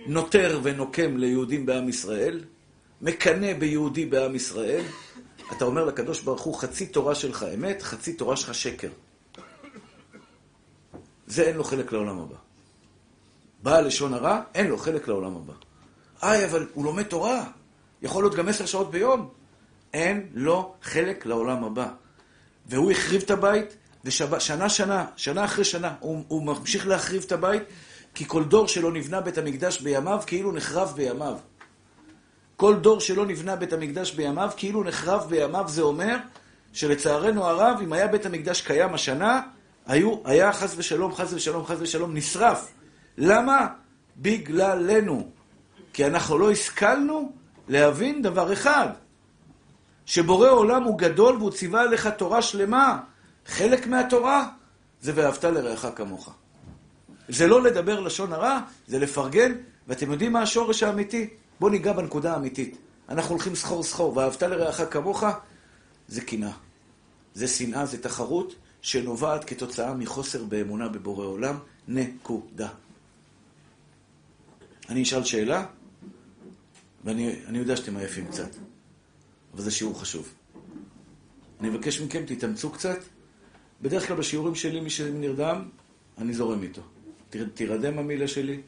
[0.07, 2.43] נותר ונוקם ליהודים בעם ישראל,
[3.01, 4.83] מקנא ביהודי בעם ישראל,
[5.51, 8.89] אתה אומר לקדוש ברוך הוא, חצי תורה שלך אמת, חצי תורה שלך שקר.
[11.27, 12.48] זה אין לו חלק לעולם הבא.
[13.63, 15.53] בעל לשון הרע, אין לו חלק לעולם הבא.
[16.23, 17.43] איי, אבל הוא לומד תורה.
[18.01, 19.29] יכול להיות גם עשר שעות ביום.
[19.93, 21.87] אין לו חלק לעולם הבא.
[22.65, 27.63] והוא החריב את הבית, ושנה שנה, שנה אחרי שנה, הוא, הוא ממשיך להחריב את הבית,
[28.13, 31.37] כי כל דור שלא נבנה בית המקדש בימיו, כאילו נחרב בימיו.
[32.55, 36.17] כל דור שלא נבנה בית המקדש בימיו, כאילו נחרב בימיו, זה אומר
[36.73, 39.41] שלצערנו הרב, אם היה בית המקדש קיים השנה,
[39.87, 42.71] היו, היה חס ושלום, חס ושלום, חס ושלום, נשרף.
[43.19, 43.67] למה?
[44.17, 45.29] בגללנו.
[45.93, 47.31] כי אנחנו לא השכלנו
[47.67, 48.87] להבין דבר אחד,
[50.05, 52.99] שבורא עולם הוא גדול והוא ציווה עליך תורה שלמה.
[53.45, 54.49] חלק מהתורה
[55.01, 56.33] זה ואהבת לרעך כמוך.
[57.29, 59.51] זה לא לדבר לשון הרע, זה לפרגן,
[59.87, 61.29] ואתם יודעים מה השורש האמיתי?
[61.59, 62.77] בואו ניגע בנקודה האמיתית.
[63.09, 65.23] אנחנו הולכים סחור סחור, ואהבת לרעך כמוך,
[66.07, 66.51] זה קנאה.
[67.33, 71.55] זה שנאה, זה תחרות שנובעת כתוצאה מחוסר באמונה בבורא עולם.
[71.87, 72.69] נקודה.
[74.89, 75.65] אני אשאל שאלה,
[77.03, 78.49] ואני יודע שאתם עייפים קצת,
[79.53, 80.33] אבל זה שיעור חשוב.
[81.59, 82.99] אני מבקש מכם, תתאמצו קצת.
[83.81, 85.69] בדרך כלל בשיעורים שלי, מי שנרדם,
[86.17, 86.81] אני זורם איתו.
[87.53, 88.61] תירדם המילה שלי.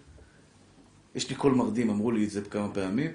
[1.15, 3.11] יש לי קול מרדים, אמרו לי את זה כמה פעמים.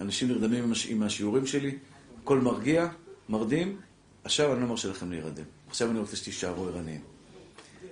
[0.00, 0.86] אנשים נרדמים עם, הש...
[0.86, 1.78] עם השיעורים שלי,
[2.24, 2.88] קול מרגיע,
[3.28, 3.80] מרדים.
[4.24, 5.44] עכשיו אני לא מרשה לכם להירדם.
[5.68, 7.00] עכשיו אני רוצה שתישארו ערניים.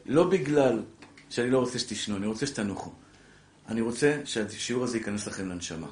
[0.06, 0.82] לא בגלל
[1.30, 2.90] שאני לא רוצה שתשנו, אני רוצה שתנוחו.
[3.68, 5.88] אני רוצה שהשיעור הזה ייכנס לכם לנשמה.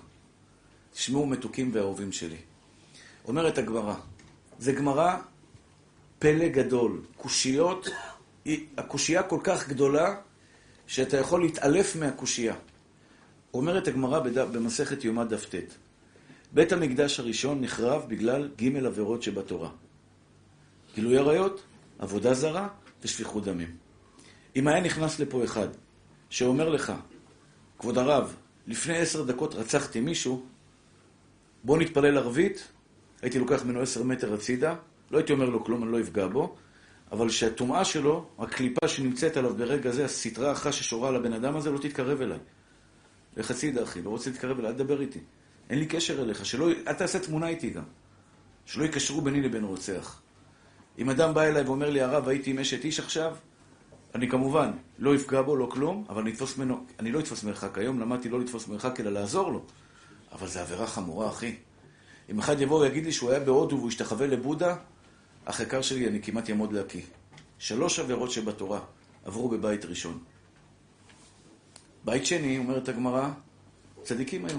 [0.92, 2.36] תשמעו מתוקים ואהובים שלי.
[3.24, 3.94] אומרת הגמרא,
[4.58, 5.16] זה גמרא
[6.18, 7.02] פלא גדול.
[7.16, 7.88] קושיות,
[8.76, 10.16] הקושייה כל כך גדולה,
[10.86, 12.54] שאתה יכול להתעלף מהקושייה.
[13.54, 15.54] אומרת הגמרא במסכת יומא דף ט.
[16.52, 19.70] בית המקדש הראשון נחרב בגלל ג' עבירות שבתורה.
[20.94, 21.62] גילוי עריות,
[21.98, 22.68] עבודה זרה
[23.02, 23.76] ושפיכות דמים.
[24.56, 25.68] אם היה נכנס לפה אחד
[26.30, 26.92] שאומר לך,
[27.78, 28.36] כבוד הרב,
[28.66, 30.42] לפני עשר דקות רצחתי מישהו,
[31.64, 32.68] בוא נתפלל ערבית,
[33.22, 34.74] הייתי לוקח ממנו עשר מטר הצידה,
[35.10, 36.56] לא הייתי אומר לו כלום, אני לא אפגע בו,
[37.12, 41.70] אבל שהטומאה שלו, הקליפה שנמצאת עליו ברגע זה, הסטרה אחת ששורה על הבן אדם הזה,
[41.70, 42.38] לא תתקרב אליי.
[43.36, 45.20] לך הצידה, אחי, לא רוצה להתקרב אליי, אל תדבר איתי.
[45.70, 47.82] אין לי קשר אליך, שלא, אל תעשה תמונה איתי גם.
[48.66, 50.22] שלא יקשרו ביני לבין רוצח.
[50.98, 53.36] אם אדם בא אליי ואומר לי, הרב, הייתי עם אשת איש עכשיו,
[54.16, 57.78] אני כמובן לא אפגע בו, לא כלום, אבל אני, אתפוס ממנו, אני לא אתפוס מרחק.
[57.78, 59.64] היום למדתי לא לתפוס מרחק, אלא לעזור לו.
[60.32, 61.56] אבל זו עבירה חמורה, אחי.
[62.30, 64.76] אם אחד יבוא ויגיד לי שהוא היה בהודו והוא השתחווה לבודה,
[65.44, 67.02] אח יקר שלי, אני כמעט יעמוד להקיא.
[67.58, 68.80] שלוש עבירות שבתורה
[69.24, 70.18] עברו בבית ראשון.
[72.04, 73.28] בית שני, אומרת הגמרא,
[74.02, 74.58] צדיקים היו.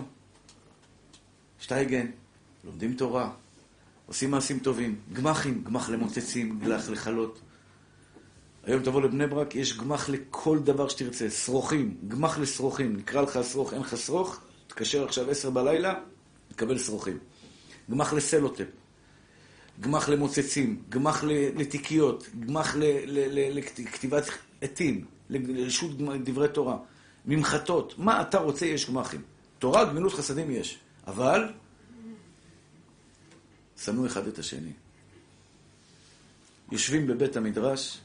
[1.60, 2.06] שטייגן,
[2.64, 3.32] לומדים תורה,
[4.06, 7.42] עושים מעשים טובים, גמחים, גמח למוצצים, גלח לחלות.
[8.68, 13.74] היום תבוא לבני ברק, יש גמח לכל דבר שתרצה, שרוכים, גמח לשרוכים, נקרא לך שרוך,
[13.74, 15.94] אין לך שרוך, תתקשר עכשיו עשר בלילה,
[16.48, 17.18] תקבל שרוכים.
[17.92, 18.66] גמח לסלוטפ,
[19.80, 21.24] גמח למוצצים, גמח
[21.56, 24.24] לתיקיות, גמח לכתיבת
[24.62, 26.78] עטים, לרשות דברי תורה,
[27.26, 29.22] ממחטות, מה אתה רוצה יש גמחים.
[29.60, 31.54] תורה, גמילות חסדים יש, אבל
[33.84, 34.72] שנאו אחד את השני.
[36.72, 38.02] יושבים בבית המדרש,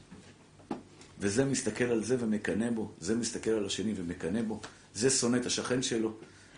[1.23, 4.59] וזה מסתכל על זה ומקנא בו, זה מסתכל על השני ומקנא בו,
[4.93, 6.13] זה שונא את השכן שלו,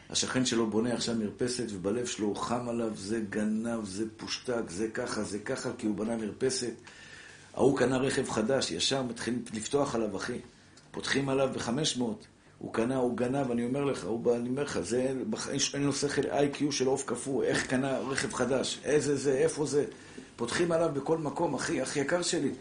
[0.10, 4.88] השכן שלו בונה עכשיו מרפסת, ובלב שלו הוא חם עליו, זה גנב, זה פושטק, זה
[4.94, 6.74] ככה, זה ככה, כי הוא בנה מרפסת.
[7.54, 10.40] ההוא קנה רכב חדש, ישר מתחילים לפתוח עליו, אחי.
[10.92, 12.02] פותחים עליו ב-500.
[12.58, 15.14] הוא קנה, הוא גנב, אני אומר לך, הוא אני אומר לך, זה,
[15.74, 19.86] אין לו שכל איי-קיו של עוף קפוא, איך קנה רכב חדש, איזה זה, איפה זה.
[20.36, 22.52] פותחים עליו בכל מקום, אחי, אחי יקר שלי.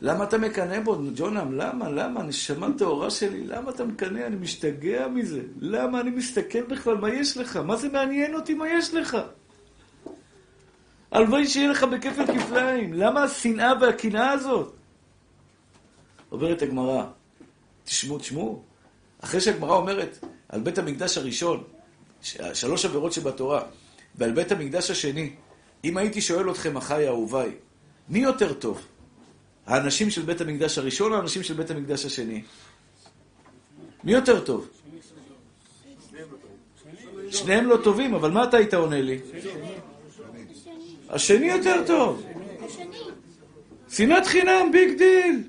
[0.00, 1.52] למה אתה מקנא בו, ג'ונם?
[1.52, 1.88] למה?
[1.88, 2.22] למה?
[2.22, 4.26] נשמה טהורה שלי, למה אתה מקנא?
[4.26, 5.40] אני משתגע מזה.
[5.58, 6.94] למה אני מסתכל בכלל?
[6.94, 7.56] מה יש לך?
[7.56, 9.16] מה זה מעניין אותי מה יש לך?
[11.10, 12.92] הלוואי שיהיה לך בכפל כפליים.
[12.92, 14.74] למה השנאה והקנאה הזאת?
[16.32, 17.04] אומרת הגמרא,
[17.84, 18.62] תשמעו, תשמעו,
[19.20, 21.62] אחרי שהגמרא אומרת על בית המקדש הראשון,
[22.54, 23.62] שלוש עבירות שבתורה,
[24.14, 25.32] ועל בית המקדש השני,
[25.84, 27.50] אם הייתי שואל אתכם, אחיי אהוביי,
[28.08, 28.86] מי יותר טוב?
[29.66, 32.42] האנשים של בית המקדש הראשון או האנשים של בית המקדש השני?
[34.04, 34.68] מי יותר טוב?
[37.30, 39.18] שניהם לא טובים, אבל מה אתה היית עונה לי?
[41.08, 42.26] השני יותר טוב.
[43.88, 45.42] שנאת חינם, big deal.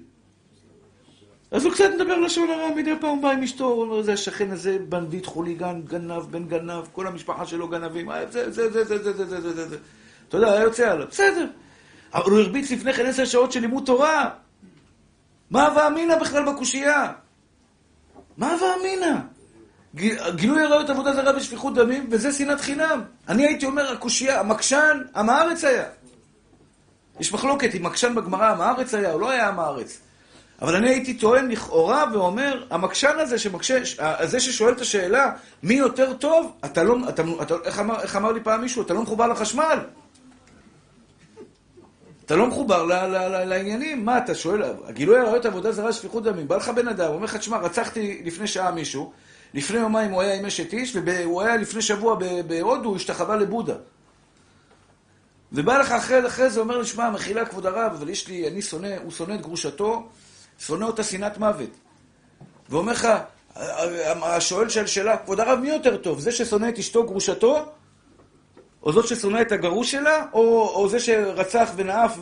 [1.51, 4.51] אז הוא קצת מדבר לשון הרע, מדי פעם בא עם אשתו, הוא אומר, זה השכן
[4.51, 9.13] הזה, בנדיט, חוליגן, גנב, בן גנב, כל המשפחה שלו גנבים, זה, זה, זה, זה, זה,
[9.13, 9.77] זה, זה, זה, זה.
[10.29, 11.47] אתה יודע, היה יוצא עליו, בסדר.
[12.13, 14.29] אבל הוא הרביץ לפני כן עשר שעות של לימוד תורה.
[15.51, 17.11] מה הווה אמינא בכלל בקושייה?
[18.37, 19.15] מה הווה אמינא?
[20.35, 23.01] גילוי עריות עבודה זרה ושפיכות דמים, וזה שנאת חינם.
[23.29, 25.85] אני הייתי אומר, הקושייה, המקשן, עם הארץ היה.
[27.19, 29.99] יש מחלוקת אם מקשן בגמרא עם הארץ היה או לא היה עם הארץ.
[30.61, 33.77] אבל אני הייתי טוען לכאורה ואומר, המקשן הזה, שמקשה,
[34.23, 35.31] זה ששואל את השאלה,
[35.63, 38.93] מי יותר טוב, אתה לא, אתה, אתה, איך, אמר, איך אמר לי פעם מישהו, אתה
[38.93, 39.79] לא מחובר לחשמל.
[42.31, 42.85] אתה לא מחובר
[43.45, 44.05] לעניינים.
[44.05, 47.35] מה, אתה שואל, הגילוי עריות עבודה זרה, שפיכות דמים, בא לך בן אדם, אומר לך,
[47.35, 49.11] תשמע, רצחתי לפני שעה מישהו,
[49.53, 52.17] לפני יומיים הוא היה עם אשת איש, והוא היה לפני שבוע
[52.47, 53.75] בהודו, הוא השתחווה לבודה.
[55.51, 58.61] ובא לך אחרי, אחרי זה, אומר לי, שמע, מחילה כבוד הרב, אבל יש לי, אני
[58.61, 60.07] שונא, הוא שונא את גרושתו,
[60.59, 61.69] שונא אותה שנאת מוות.
[62.69, 63.07] ואומר לך,
[64.23, 66.19] השואל של שאלה, כבוד הרב, מי יותר טוב?
[66.19, 67.65] זה ששונא את אשתו גרושתו,
[68.83, 72.17] או זאת ששונא את הגרוש שלה, או, או זה שרצח ונאף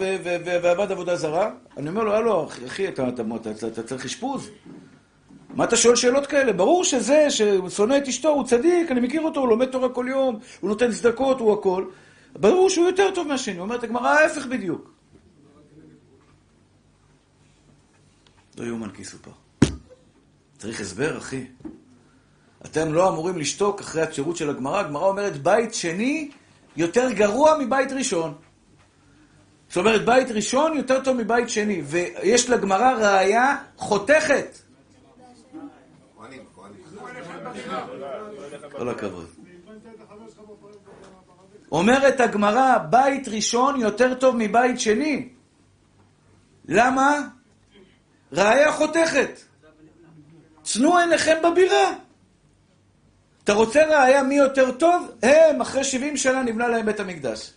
[0.45, 1.51] ועבד עבודה זרה?
[1.77, 4.49] אני אומר לו, הלו, אחי, אתה, אתה, אתה, אתה, אתה צריך אשפוז?
[5.49, 6.53] מה אתה שואל שאלות כאלה?
[6.53, 10.39] ברור שזה ששונא את אשתו הוא צדיק, אני מכיר אותו, הוא לומד תורה כל יום,
[10.59, 11.85] הוא נותן צדקות, הוא הכל.
[12.33, 13.59] ברור שהוא יותר טוב מהשני.
[13.59, 14.91] אומרת הגמרא, ההפך בדיוק.
[18.57, 19.31] לא יאומן כי סופר.
[20.57, 21.45] צריך הסבר, אחי.
[22.65, 24.79] אתם לא אמורים לשתוק אחרי השירות של הגמרא.
[24.79, 26.31] הגמרא אומרת, בית שני
[26.79, 28.33] יותר גרוע מבית ראשון.
[29.67, 31.81] זאת אומרת, בית ראשון יותר טוב מבית שני.
[31.85, 34.57] ויש לגמרא ראייה חותכת.
[38.71, 39.27] כל הכבוד.
[41.71, 45.29] אומרת הגמרא, בית ראשון יותר טוב מבית שני.
[46.65, 47.21] למה?
[48.31, 49.39] ראיה חותכת.
[50.63, 51.93] צנו עיניכם בבירה.
[53.49, 55.11] אתה רוצה ראיה מי יותר טוב?
[55.23, 57.53] הם, אחרי 70 שנה נבנה להם בית המקדש.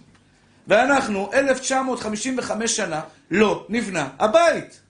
[0.68, 3.00] ואנחנו, 1955 שנה,
[3.30, 4.80] לא נבנה הבית.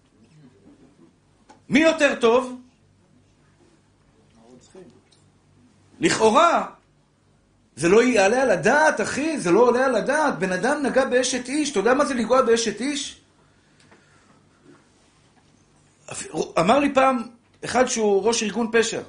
[1.68, 2.60] מי יותר טוב?
[6.00, 6.66] לכאורה,
[7.76, 10.38] זה לא יעלה על הדעת, אחי, זה לא עולה על הדעת.
[10.38, 13.20] בן אדם נגע באשת איש, אתה יודע מה זה לגוע באשת איש?
[16.58, 17.22] אמר לי פעם
[17.64, 19.00] אחד שהוא ראש ארגון פשע.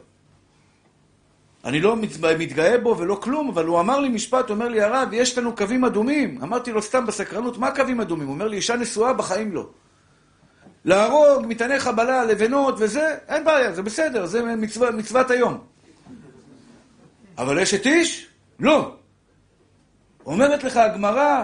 [1.65, 1.95] אני לא
[2.37, 5.85] מתגאה בו ולא כלום, אבל הוא אמר לי משפט, אומר לי, הרב, יש לנו קווים
[5.85, 6.39] אדומים.
[6.43, 8.27] אמרתי לו סתם בסקרנות, מה קווים אדומים?
[8.27, 9.69] הוא אומר לי, אישה נשואה בחיים לא.
[10.85, 15.57] להרוג, מטעני חבלה, לבנות וזה, אין בעיה, זה בסדר, זה מצוות, מצוות היום.
[17.37, 18.27] אבל אשת איש?
[18.59, 18.95] לא.
[20.25, 21.43] אומרת לך הגמרא,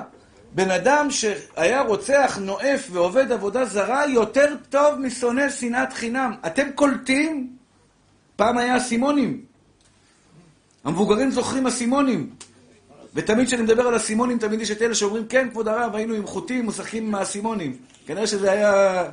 [0.51, 6.33] בן אדם שהיה רוצח, נואף ועובד עבודה זרה, יותר טוב משונא שנאת חינם.
[6.45, 7.53] אתם קולטים?
[8.35, 9.48] פעם היה אסימונים.
[10.83, 12.29] המבוגרים זוכרים אסימונים.
[13.13, 16.27] ותמיד כשאני מדבר על אסימונים, תמיד יש את אלה שאומרים, כן, כבוד הרב, היינו עם
[16.27, 17.77] חוטים, משחקים עם האסימונים.
[18.05, 19.03] כנראה שזה היה,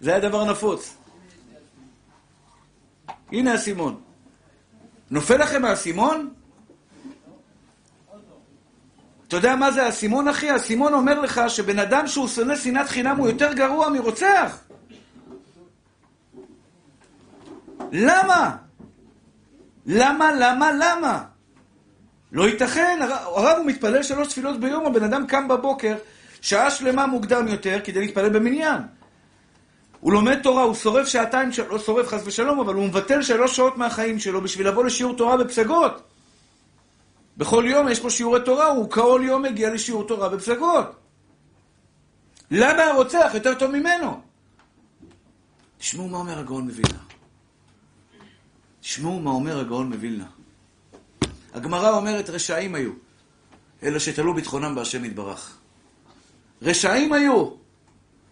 [0.00, 0.96] זה היה דבר נפוץ.
[3.32, 4.00] הנה אסימון.
[5.10, 6.30] נופל לכם האסימון?
[9.28, 10.50] אתה יודע מה זה האסימון, אחי?
[10.50, 14.58] האסימון אומר לך שבן אדם שהוא שונא שנאת חינם הוא יותר גרוע מרוצח.
[17.92, 18.56] למה?
[19.86, 21.22] למה, למה, למה?
[22.32, 25.96] לא ייתכן, הרב הוא מתפלל שלוש תפילות ביום, הבן אדם קם בבוקר,
[26.40, 28.82] שעה שלמה מוקדם יותר, כדי להתפלל במניין.
[30.00, 33.76] הוא לומד תורה, הוא שורף שעתיים, לא שורף חס ושלום, אבל הוא מבטל שלוש שעות
[33.76, 36.02] מהחיים שלו בשביל לבוא לשיעור תורה בפסגות.
[37.36, 40.86] בכל יום יש פה שיעורי תורה, הוא כל יום מגיע לשיעור תורה בפסגות.
[42.50, 44.20] למה הרוצח יותר טוב ממנו?
[45.78, 47.09] תשמעו מה אומר הגאון מווילנה.
[48.80, 50.26] תשמעו מה אומר הגאון מווילנה.
[51.52, 52.92] הגמרא אומרת רשעים היו,
[53.82, 55.58] אלא שתלו ביטחונם בהשם יתברך.
[56.62, 57.50] רשעים היו.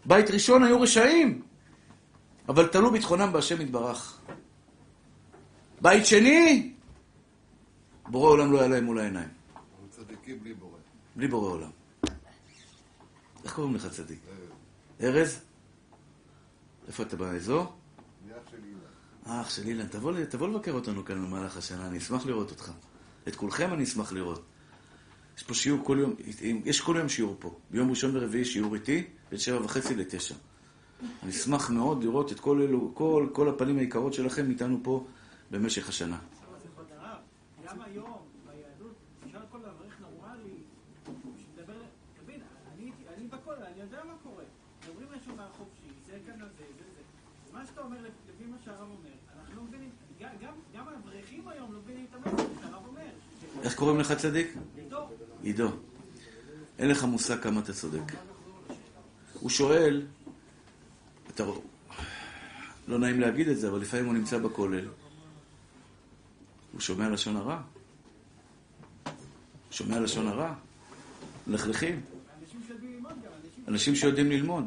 [0.06, 1.42] בית ראשון היו רשעים,
[2.48, 4.20] אבל תלו ביטחונם בהשם יתברך.
[5.80, 6.72] בית שני,
[8.08, 9.28] בורא עולם לא היה להם מול העיניים.
[9.90, 10.78] צדיקים בלי בורא.
[11.16, 11.70] בלי בורא עולם.
[13.44, 14.18] איך קוראים לך צדיק?
[15.00, 15.40] ארז?
[16.88, 17.77] איפה אתה באזור?
[19.28, 19.86] אח של אילן.
[19.86, 22.72] תבוא, תבוא לבקר אותנו כאן במהלך השנה, אני אשמח לראות אותך.
[23.28, 24.44] את כולכם אני אשמח לראות.
[25.36, 26.14] יש פה שיעור כל יום,
[26.64, 27.58] יש כל יום שיעור פה.
[27.70, 30.34] ביום ראשון ורביעי שיעור איתי, בין שבע וחצי לתשע.
[31.22, 35.06] אני אשמח מאוד לראות את כל אלו, כל, כל הפנים היקרות שלכם איתנו פה
[35.50, 36.18] במשך השנה.
[37.64, 37.78] גם.
[47.52, 47.96] מה שאתה אומר,
[48.28, 49.90] לפי מה שהרב אומר, אנחנו לא מבינים,
[50.74, 53.10] גם האברכים היום לא מבינים את המסר שהרב אומר.
[53.62, 54.54] איך קוראים לך צדיק?
[54.76, 54.96] עידו.
[55.42, 55.68] עידו.
[56.78, 58.12] אין לך מושג כמה אתה צודק.
[59.40, 60.06] הוא שואל,
[61.34, 61.44] אתה...
[62.88, 64.88] לא נעים להגיד את זה, אבל לפעמים הוא נמצא בכולל.
[66.72, 67.60] הוא שומע לשון הרע.
[69.70, 70.54] שומע לשון הרע.
[71.46, 72.00] מלכלכים.
[73.68, 74.64] אנשים שיודעים ללמוד.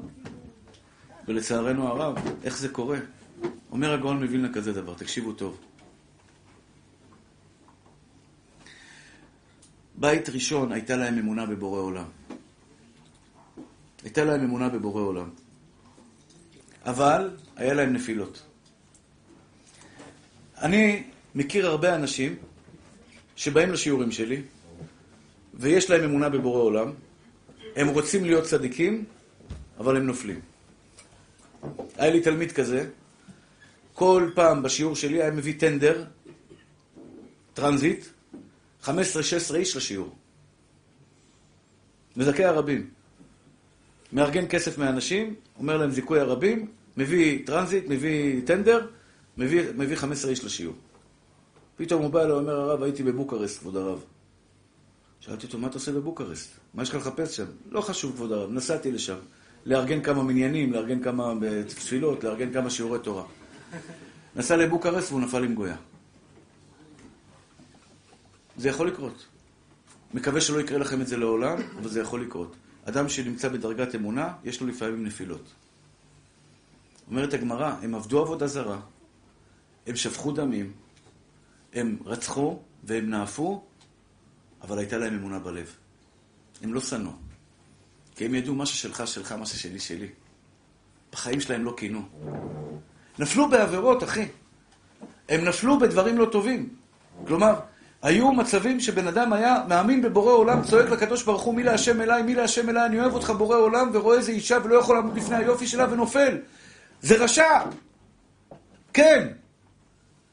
[1.27, 2.99] ולצערנו הרב, איך זה קורה?
[3.71, 5.57] אומר הגאון מווילנה כזה דבר, תקשיבו טוב.
[10.01, 12.05] בית ראשון הייתה להם אמונה בבורא עולם.
[14.03, 15.29] הייתה להם אמונה בבורא עולם.
[16.85, 18.43] אבל היה להם נפילות.
[20.57, 21.03] אני
[21.35, 22.35] מכיר הרבה אנשים
[23.35, 24.41] שבאים לשיעורים שלי,
[25.53, 26.91] ויש להם אמונה בבורא עולם,
[27.75, 29.05] הם רוצים להיות צדיקים,
[29.77, 30.39] אבל הם נופלים.
[31.97, 32.89] היה לי תלמיד כזה,
[33.93, 36.05] כל פעם בשיעור שלי היה מביא טנדר,
[37.53, 38.05] טרנזיט,
[38.83, 38.87] 15-16
[39.55, 40.15] איש לשיעור.
[42.17, 42.89] מזכי הרבים.
[44.13, 46.67] מארגן כסף מאנשים, אומר להם זיכוי הרבים,
[46.97, 48.87] מביא טרנזיט, מביא טנדר,
[49.37, 50.75] מביא, מביא 15 איש לשיעור.
[51.75, 54.03] פתאום הוא בא אליי, אומר הרב, הייתי בבוקרסט, כבוד הרב.
[55.19, 56.49] שאלתי אותו, מה אתה עושה בבוקרסט?
[56.73, 57.45] מה יש לך לחפש שם?
[57.71, 59.17] לא חשוב, כבוד הרב, נסעתי לשם.
[59.65, 61.33] לארגן כמה מניינים, לארגן כמה
[61.67, 63.23] תפילות, לארגן כמה שיעורי תורה.
[64.35, 65.75] נסע לבוקרסט והוא נפל עם גויה.
[68.57, 69.25] זה יכול לקרות.
[70.13, 72.55] מקווה שלא יקרה לכם את זה לעולם, אבל זה יכול לקרות.
[72.85, 75.53] אדם שנמצא בדרגת אמונה, יש לו לפעמים נפילות.
[77.07, 78.79] אומרת הגמרא, הם עבדו עבודה זרה,
[79.87, 80.71] הם שפכו דמים,
[81.73, 83.63] הם רצחו והם נאפו,
[84.61, 85.75] אבל הייתה להם אמונה בלב.
[86.61, 87.11] הם לא שנאו.
[88.15, 90.07] כי הם ידעו מה ששלך שלך, מה ששלי שלי.
[91.11, 92.01] בחיים שלהם לא קינו.
[93.19, 94.27] נפלו בעבירות, אחי.
[95.29, 96.75] הם נפלו בדברים לא טובים.
[97.27, 97.59] כלומר,
[98.01, 102.23] היו מצבים שבן אדם היה מאמין בבורא עולם, צועק לקדוש ברוך הוא, מי להשם אליי,
[102.23, 105.35] מי להשם אליי, אני אוהב אותך בורא עולם, ורואה איזה אישה ולא יכול לעמוד בפני
[105.35, 106.37] היופי שלה ונופל.
[107.01, 107.59] זה רשע.
[108.93, 109.27] כן.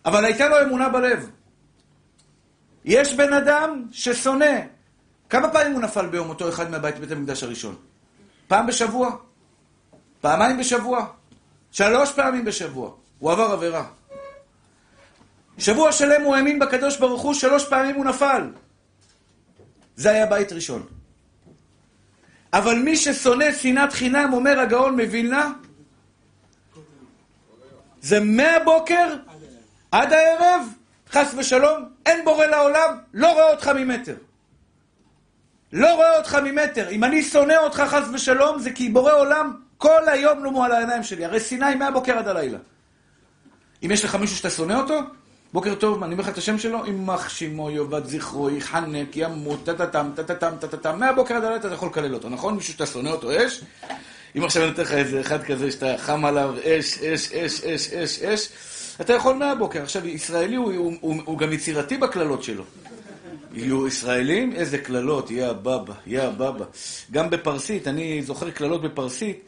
[0.05, 1.31] אבל הייתה לו אמונה בלב.
[2.85, 4.61] יש בן אדם ששונא.
[5.31, 7.77] כמה פעמים הוא נפל ביום אותו אחד מהבית בית המקדש הראשון?
[8.49, 9.17] פעם בשבוע?
[10.21, 11.07] פעמיים בשבוע?
[11.73, 12.91] שלוש פעמים בשבוע.
[13.19, 13.85] הוא עבר עבירה.
[15.59, 18.51] שבוע שלם הוא האמין בקדוש ברוך הוא, שלוש פעמים הוא נפל.
[19.97, 20.87] זה היה בית ראשון.
[22.53, 25.53] אבל מי ששונא שנאת חינם, אומר הגאון מווילנה,
[28.01, 29.17] זה מהבוקר
[29.93, 30.63] עד הערב,
[31.11, 34.15] חס ושלום, אין בורא לעולם, לא רואה אותך ממטר.
[35.73, 36.89] לא רואה אותך ממטר.
[36.89, 41.03] אם אני שונא אותך חס ושלום, זה כי בורא עולם כל היום לא מועל העיניים
[41.03, 41.25] שלי.
[41.25, 42.59] הרי סיני מהבוקר עד הלילה.
[43.85, 45.01] אם יש לך מישהו שאתה שונא אותו,
[45.53, 50.11] בוקר טוב, אני אומר לך את השם שלו, יימח שמו, יאבד זכרו, יחנק, ימות, טטטם,
[50.17, 52.55] טטטם, טטטם, מהבוקר עד הלילה אתה יכול לקלל אותו, נכון?
[52.55, 53.61] מישהו שאתה שונא אותו אש?
[54.37, 57.93] אם עכשיו אני נותן לך איזה אחד כזה שאתה חם עליו אש, אש, אש, אש,
[57.93, 58.49] אש, אש,
[59.01, 59.83] אתה יכול מהבוקר.
[59.83, 62.65] עכשיו, ישראלי הוא, הוא, הוא, הוא גם יצירתי בקללות שלו.
[63.55, 66.65] יהיו ישראלים, איזה קללות, יא בבא, יא בבא.
[67.11, 69.41] גם בפרסית, אני זוכר קללות בפרסית.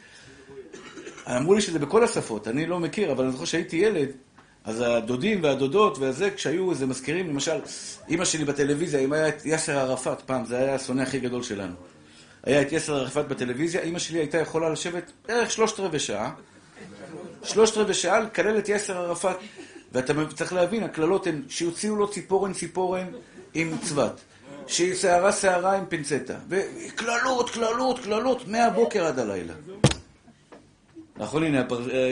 [1.27, 4.09] אמרו לי שזה בכל השפות, אני לא מכיר, אבל אני זוכר שהייתי ילד,
[4.65, 7.59] אז הדודים והדודות וזה, כשהיו איזה מזכירים, למשל,
[8.07, 11.73] אימא שלי בטלוויזיה, אם היה את יאסר ערפאת, פעם, זה היה השונא הכי גדול שלנו.
[12.43, 16.33] היה את יאסר ערפאת בטלוויזיה, אימא שלי הייתה יכולה לשבת בערך שלושת רבעי שעה,
[17.43, 19.37] שלושת רבעי שעה לקלל את יאסר ערפאת.
[19.91, 23.07] ואתה צריך להבין, הקללות הן שיוציאו לו ציפורן ציפורן
[23.53, 24.21] עם צבת,
[24.67, 29.53] שערה שערה עם פינצטה, וקללות, קללות, קללות, מהבוקר עד הלילה.
[31.21, 31.63] נכון, הנה,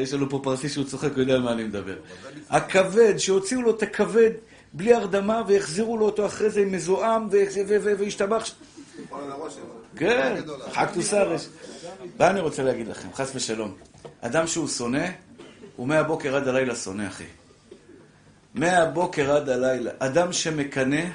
[0.01, 1.95] יש לנו פה פרסי שהוא צוחק, הוא יודע על מה אני מדבר.
[2.49, 4.31] הכבד, שהוציאו לו את הכבד
[4.73, 7.27] בלי הרדמה, והחזירו לו אותו אחרי זה מזוהם,
[7.99, 8.51] והשתבח...
[9.95, 10.41] כן,
[10.71, 11.47] חג תוסרש.
[12.19, 13.75] מה אני רוצה להגיד לכם, חס ושלום.
[14.21, 15.07] אדם שהוא שונא,
[15.75, 17.23] הוא מהבוקר עד הלילה שונא, אחי.
[18.53, 19.91] מהבוקר עד הלילה.
[19.99, 21.05] אדם שמקנא,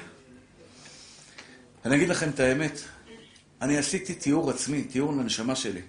[1.85, 2.79] אני אגיד לכם את האמת,
[3.61, 5.81] אני עשיתי תיאור עצמי, תיאור לנשמה שלי.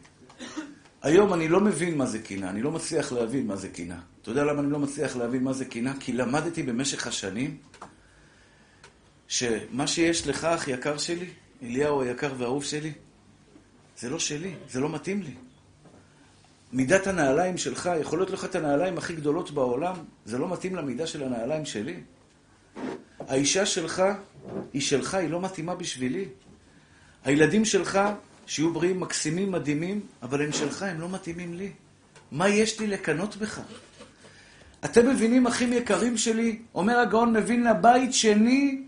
[1.07, 4.01] היום אני לא מבין מה זה קינה, אני לא מצליח להבין מה זה קינה.
[4.23, 5.93] אתה יודע למה אני לא מצליח להבין מה זה קינה?
[6.01, 7.57] כי למדתי במשך השנים
[9.29, 11.27] שמה שיש לך, אח יקר שלי,
[11.63, 12.93] אליהו היקר והאהוב שלי,
[13.99, 15.35] זה לא שלי, זה לא מתאים לי.
[16.73, 21.07] מידת הנעליים שלך, יכול להיות לך את הנעליים הכי גדולות בעולם, זה לא מתאים למידה
[21.07, 22.01] של הנעליים שלי.
[23.21, 24.03] האישה שלך
[24.73, 26.25] היא שלך, היא לא מתאימה בשבילי.
[27.25, 28.01] הילדים שלך,
[28.47, 31.73] שיהיו בריאים, מקסימים, מדהימים, אבל הם שלך, הם לא מתאימים לי.
[32.33, 33.61] מה יש לי לקנות בך?
[34.85, 38.83] אתם מבינים, אחים יקרים שלי, אומר הגאון מווילנה, בית שני,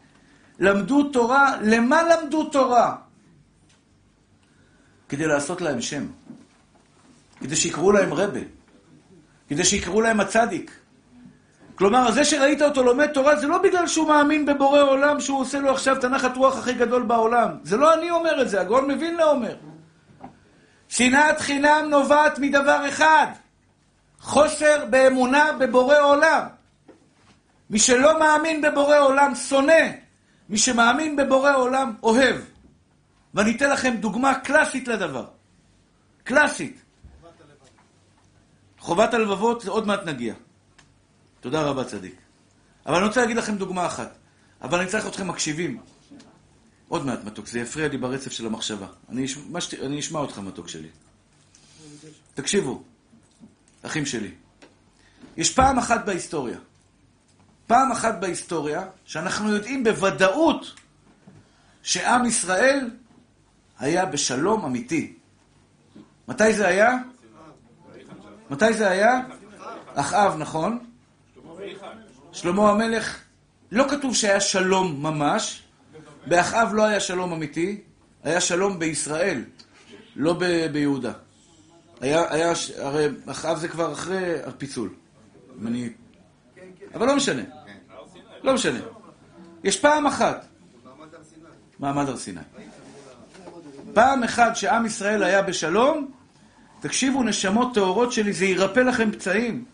[0.59, 2.97] למדו תורה, למה למדו תורה?
[5.09, 6.07] כדי לעשות להם שם.
[7.41, 8.41] כדי שיקראו להם רבה.
[9.49, 10.78] כדי שיקראו להם הצדיק.
[11.79, 15.59] כלומר, זה שראית אותו לומד תורה, זה לא בגלל שהוא מאמין בבורא עולם, שהוא עושה
[15.59, 17.51] לו עכשיו את הנחת רוח הכי גדול בעולם.
[17.63, 19.57] זה לא אני אומר את זה, הגאון מווילנה אומר.
[20.89, 23.27] שנאת חינם נובעת מדבר אחד,
[24.21, 26.43] חוסר באמונה בבורא עולם.
[27.71, 29.87] מי שלא מאמין בבורא עולם שונא,
[30.49, 32.37] מי שמאמין בבורא עולם אוהב.
[33.35, 35.27] ואני אתן לכם דוגמה קלאסית לדבר.
[36.25, 36.83] קלאסית.
[38.79, 40.35] חובת הלבבות, עוד מעט נגיע.
[41.41, 42.15] תודה רבה, צדיק.
[42.87, 44.19] אבל אני רוצה להגיד לכם דוגמה אחת.
[44.63, 45.81] אבל אני צריך אתכם מקשיבים.
[46.89, 48.87] עוד מעט, מתוק, זה יפריע לי ברצף של המחשבה.
[49.09, 50.89] אני, אשמע, אני אשמע אותך, מתוק שלי.
[52.35, 52.83] תקשיבו,
[53.83, 54.35] אחים שלי.
[55.37, 56.59] יש פעם אחת בהיסטוריה,
[57.67, 60.75] פעם אחת בהיסטוריה, שאנחנו יודעים בוודאות
[61.83, 62.91] שעם ישראל
[63.79, 65.17] היה בשלום אמיתי.
[66.29, 66.95] מתי זה היה?
[68.51, 69.21] מתי זה היה?
[69.95, 70.88] אחאב, נכון?
[72.33, 73.19] שלמה המלך,
[73.73, 75.63] לא כתוב שהיה שלום ממש,
[76.27, 77.81] באחאב לא היה שלום אמיתי,
[78.25, 79.45] היה שלום בישראל,
[80.17, 81.13] לא ב- ביהודה.
[82.01, 84.91] היה, היה, הרי אחאב זה כבר אחרי הפיצול.
[85.67, 85.91] אני...
[86.95, 87.43] אבל לא משנה.
[88.43, 88.79] לא משנה.
[89.65, 90.47] יש פעם אחת.
[91.79, 92.41] מעמד הר סיני.
[93.95, 96.11] פעם אחת שעם ישראל היה בשלום,
[96.81, 99.65] תקשיבו, נשמות טהורות שלי, זה ירפא לכם פצעים.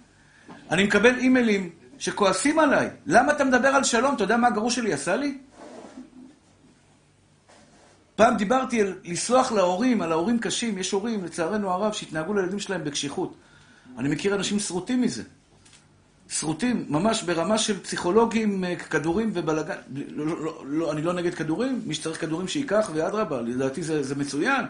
[0.71, 2.89] אני מקבל אימיילים שכועסים עליי.
[3.07, 4.15] למה אתה מדבר על שלום?
[4.15, 5.39] אתה יודע מה הגרוש שלי עשה לי?
[8.17, 10.79] פעם דיברתי על לסלוח להורים, על ההורים קשים.
[10.79, 13.35] יש הורים, לצערנו הרב, שהתנהגו לילדים שלהם בקשיחות.
[13.99, 15.23] אני מכיר אנשים שרוטים מזה.
[16.29, 19.75] שרוטים, ממש ברמה של פסיכולוגים, אה, כדורים ובלאגן.
[20.09, 24.15] לא, לא, לא, אני לא נגד כדורים, מי שצריך כדורים שייקח, ואדרבה, לדעתי זה, זה
[24.15, 24.65] מצוין.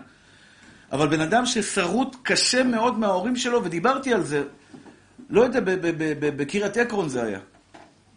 [0.93, 4.43] אבל בן אדם ששרוט קשה מאוד מההורים שלו, ודיברתי על זה,
[5.31, 5.61] לא יודע,
[6.21, 7.41] בקריית עקרון זה היה.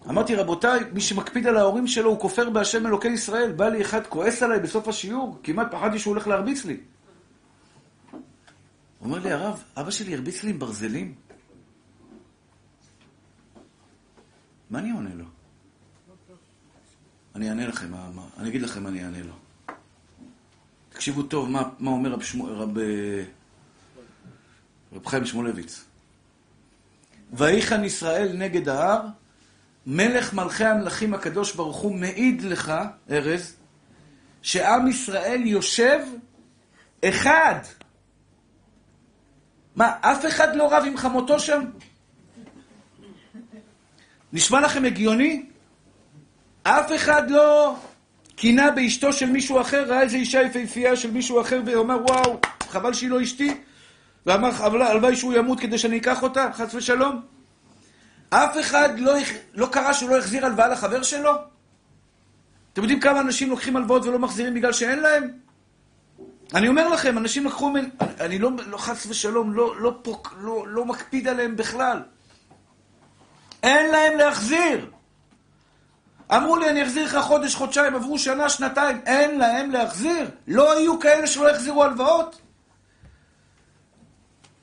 [0.10, 3.51] אמרתי, רבותיי, מי שמקפיד על ההורים שלו הוא כופר בהשם אלוקי ישראל.
[3.51, 6.78] בא לי אחד, כועס עליי בסוף השיעור, כמעט פחדתי שהוא הולך להרביץ לי.
[9.01, 11.16] אומר לי, הרב, אבא שלי הרביץ לי עם ברזלים.
[14.70, 15.26] מה אני עונה לו?
[17.36, 19.34] אני אענה לכם, מה, מה, אני אגיד לכם מה אני אענה לו.
[20.89, 22.78] תקשיבו טוב מה, מה אומר רב, שמו, רב,
[24.93, 25.87] רב חיים שמואלביץ.
[27.34, 29.02] ויחן ישראל נגד ההר,
[29.86, 32.74] מלך מלכי המלכים הקדוש ברוך הוא מעיד לך,
[33.12, 33.56] ארז,
[34.42, 36.00] שעם ישראל יושב
[37.06, 37.60] אחד.
[39.76, 41.64] מה, אף אחד לא רב עם חמותו שם?
[44.34, 45.46] נשמע לכם הגיוני?
[46.64, 47.76] אף אחד לא
[48.36, 52.94] קינה באשתו של מישהו אחר, ראה איזה אישה יפהפייה של מישהו אחר ואומר, וואו, חבל
[52.94, 53.58] שהיא לא אשתי,
[54.28, 54.50] ואמר,
[54.84, 57.22] הלוואי שהוא ימות כדי שאני אקח אותה, חס ושלום.
[58.30, 59.14] אף אחד לא,
[59.54, 61.32] לא קרה שהוא לא החזיר הלוואה לחבר שלו?
[62.74, 65.32] אתם יודעים כמה אנשים לוקחים הלוואות ולא מחזירים בגלל שאין להם?
[66.54, 67.88] אני אומר לכם, אנשים לקחו ממני,
[68.20, 72.02] אני לא, לא חס ושלום, לא, לא, פוק, לא, לא מקפיד עליהם בכלל.
[73.64, 74.92] אין להם להחזיר.
[76.36, 80.30] אמרו לי, אני אחזיר לך חודש, חודשיים, עברו שנה, שנתיים, אין להם להחזיר.
[80.48, 82.42] לא יהיו כאלה שלא יחזירו הלוואות.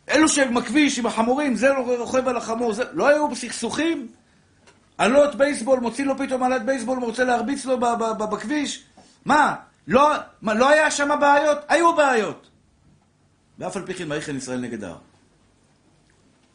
[0.08, 2.84] אלו שהם בכביש עם החמורים, זה רוכב על החמור, זה...
[2.92, 4.08] לא היו בסכסוכים?
[4.98, 7.78] עלות בייסבול, מוציא לו פתאום עלת בייסבול, רוצה להרביץ לו
[8.30, 8.84] בכביש?
[9.24, 9.54] מה?
[9.88, 11.58] לא, מה, לא היה שם בעיות?
[11.68, 12.50] היו בעיות.
[13.58, 14.96] ואף על פי כן ויחן ישראל נגד ההר.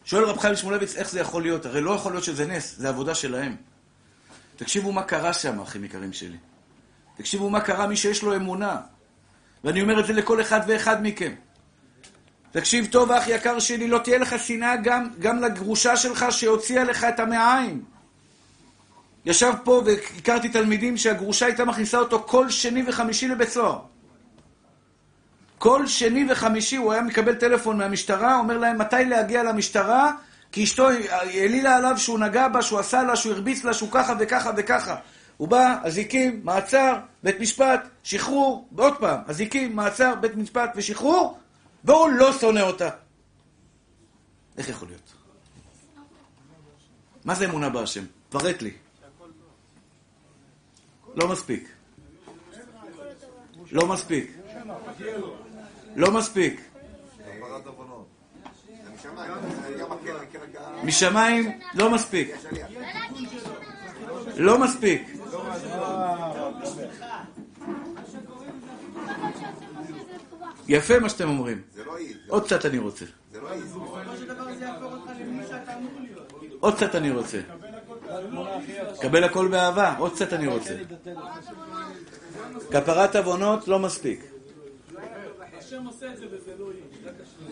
[0.06, 1.66] שואל רב חיים שמואלביץ, איך זה יכול להיות?
[1.66, 3.56] הרי לא יכול להיות שזה נס, זה עבודה שלהם.
[4.56, 6.38] תקשיבו מה קרה שם, אחים יקרים שלי.
[7.18, 8.78] תקשיבו מה קרה מי שיש לו אמונה.
[9.64, 11.34] ואני אומר את זה לכל אחד ואחד מכם.
[12.52, 17.04] תקשיב טוב, אח יקר שלי, לא תהיה לך שנאה גם, גם לגרושה שלך שהוציאה לך
[17.04, 17.84] את המעיים.
[19.26, 23.80] ישב פה והכרתי תלמידים שהגרושה הייתה מכניסה אותו כל שני וחמישי לבית סוהר.
[25.58, 30.12] כל שני וחמישי הוא היה מקבל טלפון מהמשטרה, אומר להם מתי להגיע למשטרה,
[30.52, 34.14] כי אשתו העלילה עליו שהוא נגע בה, שהוא עשה לה, שהוא הרביץ לה, שהוא ככה
[34.20, 34.96] וככה וככה.
[35.38, 41.38] הוא בא, אזיקים, מעצר, בית משפט, שחרור, ועוד פעם, אזיקים, מעצר, בית משפט ושחרור,
[41.84, 42.90] והוא לא שונא אותה.
[44.58, 45.14] איך יכול להיות?
[47.26, 48.06] מה זה אמונה בהשם?
[48.30, 48.72] פרט לי.
[51.16, 51.70] לא מספיק.
[53.72, 54.32] לא מספיק.
[55.96, 56.62] לא מספיק.
[60.84, 62.36] משמיים לא מספיק.
[64.36, 65.08] לא מספיק.
[70.70, 71.62] יפה מה שאתם אומרים.
[72.28, 73.06] עוד קצת אני רוצה.
[76.60, 77.40] עוד קצת אני רוצה.
[79.02, 80.76] קבל הכל באהבה, עוד קצת אני רוצה.
[82.72, 84.26] כפרת עוונות לא מספיק.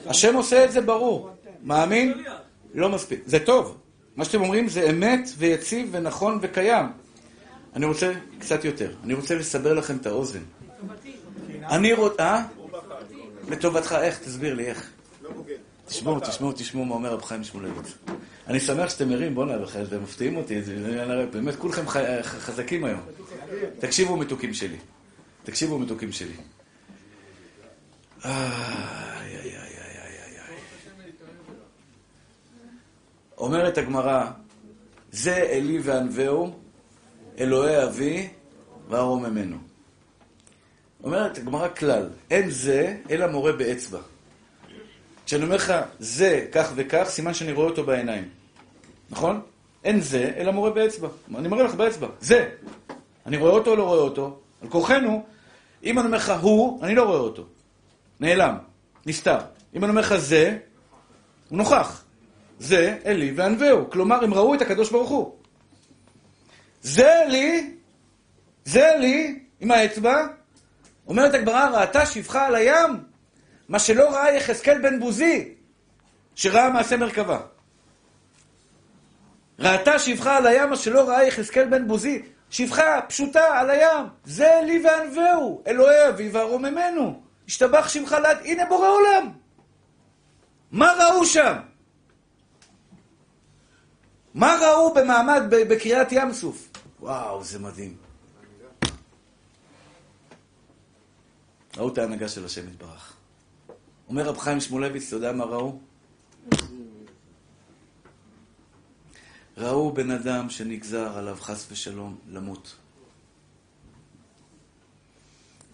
[0.06, 1.30] השם עושה את זה ברור.
[1.64, 2.24] מאמין?
[2.74, 3.24] לא מספיק.
[3.26, 3.78] זה טוב.
[4.16, 6.86] מה שאתם אומרים זה אמת ויציב ונכון וקיים.
[7.76, 8.96] אני רוצה קצת יותר.
[9.04, 10.44] אני רוצה לסבר לכם את האוזן.
[11.70, 12.24] אני רוצה...
[12.24, 12.57] אה?
[13.50, 14.20] לטובתך, איך?
[14.20, 14.92] תסביר לי איך.
[15.86, 17.94] תשמעו, תשמעו, תשמעו מה אומר רב חיים שמואלביץ.
[18.48, 19.54] אני שמח שאתם ערים, בואנה,
[19.88, 20.62] אתם מפתיעים אותי,
[21.32, 21.88] באמת, כולכם
[22.22, 23.00] חזקים היום.
[23.80, 24.78] תקשיבו מתוקים שלי.
[25.44, 26.34] תקשיבו מתוקים שלי.
[33.38, 34.26] אומרת הגמרא,
[35.12, 36.60] זה אלי וענווהו,
[37.40, 38.30] אלוהי אבי
[38.90, 39.67] וארוממנו.
[41.08, 44.00] אומרת הגמרא כלל, אין זה אלא מורה באצבע.
[45.26, 48.30] כשאני אומר לך, זה כך וכך, סימן שאני רואה אותו בעיניים.
[49.10, 49.42] נכון?
[49.84, 51.08] אין זה, אלא מורה באצבע.
[51.36, 52.08] אני מראה לך באצבע.
[52.20, 52.50] זה.
[53.26, 54.40] אני רואה אותו או לא רואה אותו?
[54.62, 55.26] על כוחנו,
[55.84, 57.46] אם אני אומר לך הוא, אני לא רואה אותו.
[58.20, 58.58] נעלם.
[59.06, 59.40] נסתר.
[59.76, 60.58] אם אני אומר לך זה,
[61.50, 62.04] הוא נוכח.
[62.60, 63.90] זה אלי וענווהו.
[63.90, 65.36] כלומר, הם ראו את הקדוש ברוך הוא.
[66.82, 67.76] זה לי,
[68.66, 70.28] זה לי, עם האצבע,
[71.08, 73.04] אומרת הגמרא, ראתה שפחה על הים,
[73.70, 75.54] מה שלא ראה יחזקאל בן בוזי,
[76.36, 77.40] שראה מעשה מרכבה.
[79.60, 82.22] ראתה שפחה על הים, מה שלא ראה יחזקאל בן בוזי.
[82.50, 87.22] שפחה פשוטה על הים, זה לי וענווהו, אלוהי אבי וארוממנו.
[87.48, 89.32] השתבח שמך לעד, הנה בורא עולם.
[90.72, 91.54] מה ראו שם?
[94.34, 96.70] מה ראו במעמד בקריאת ים סוף?
[97.00, 98.07] וואו, זה מדהים.
[101.78, 103.14] ראו את ההנהגה של השם יתברך.
[104.10, 105.80] אומר רב חיים שמואלביץ, אתה יודע מה ראו?
[109.58, 112.76] ראו בן אדם שנגזר עליו חס ושלום למות.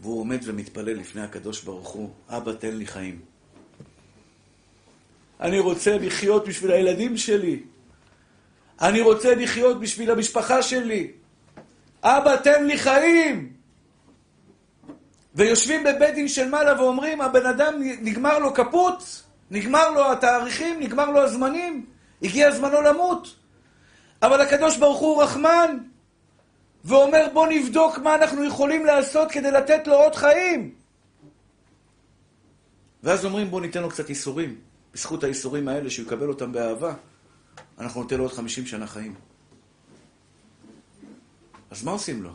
[0.02, 3.20] והוא עומד ומתפלל לפני הקדוש ברוך הוא, אבא תן לי חיים.
[5.40, 7.64] אני רוצה לחיות בשביל הילדים שלי.
[8.82, 11.12] אני רוצה לחיות בשביל המשפחה שלי.
[12.04, 13.53] אבא תן לי חיים!
[15.36, 21.10] ויושבים בבית דין של מעלה ואומרים, הבן אדם נגמר לו כפות, נגמר לו התאריכים, נגמר
[21.10, 21.86] לו הזמנים,
[22.22, 23.36] הגיע זמנו למות.
[24.22, 25.78] אבל הקדוש ברוך הוא רחמן,
[26.86, 30.76] ואומר בוא נבדוק מה אנחנו יכולים לעשות כדי לתת לו עוד חיים.
[33.04, 34.56] ואז אומרים בוא ניתן לו קצת ייסורים.
[34.94, 36.94] בזכות הייסורים האלה, שהוא יקבל אותם באהבה,
[37.80, 39.16] אנחנו ניתן לו עוד חמישים שנה חיים.
[41.72, 42.32] אז מה עושים לו?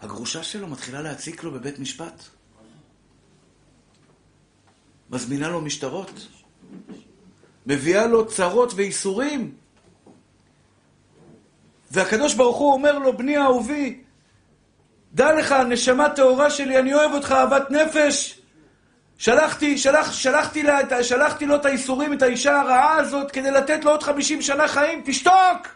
[0.00, 2.22] הגרושה שלו מתחילה להציק לו בבית משפט.
[5.10, 6.28] מזמינה לו משטרות.
[7.66, 9.54] מביאה לו צרות וייסורים.
[11.90, 14.02] והקדוש ברוך הוא אומר לו, בני אהובי,
[15.12, 18.40] דע לך, נשמה טהורה שלי, אני אוהב אותך אהבת נפש.
[19.18, 23.90] שלחתי, שלח, שלחתי, לה, שלחתי לו את האיסורים, את האישה הרעה הזאת, כדי לתת לו
[23.90, 25.02] עוד חמישים שנה חיים.
[25.04, 25.68] תשתוק!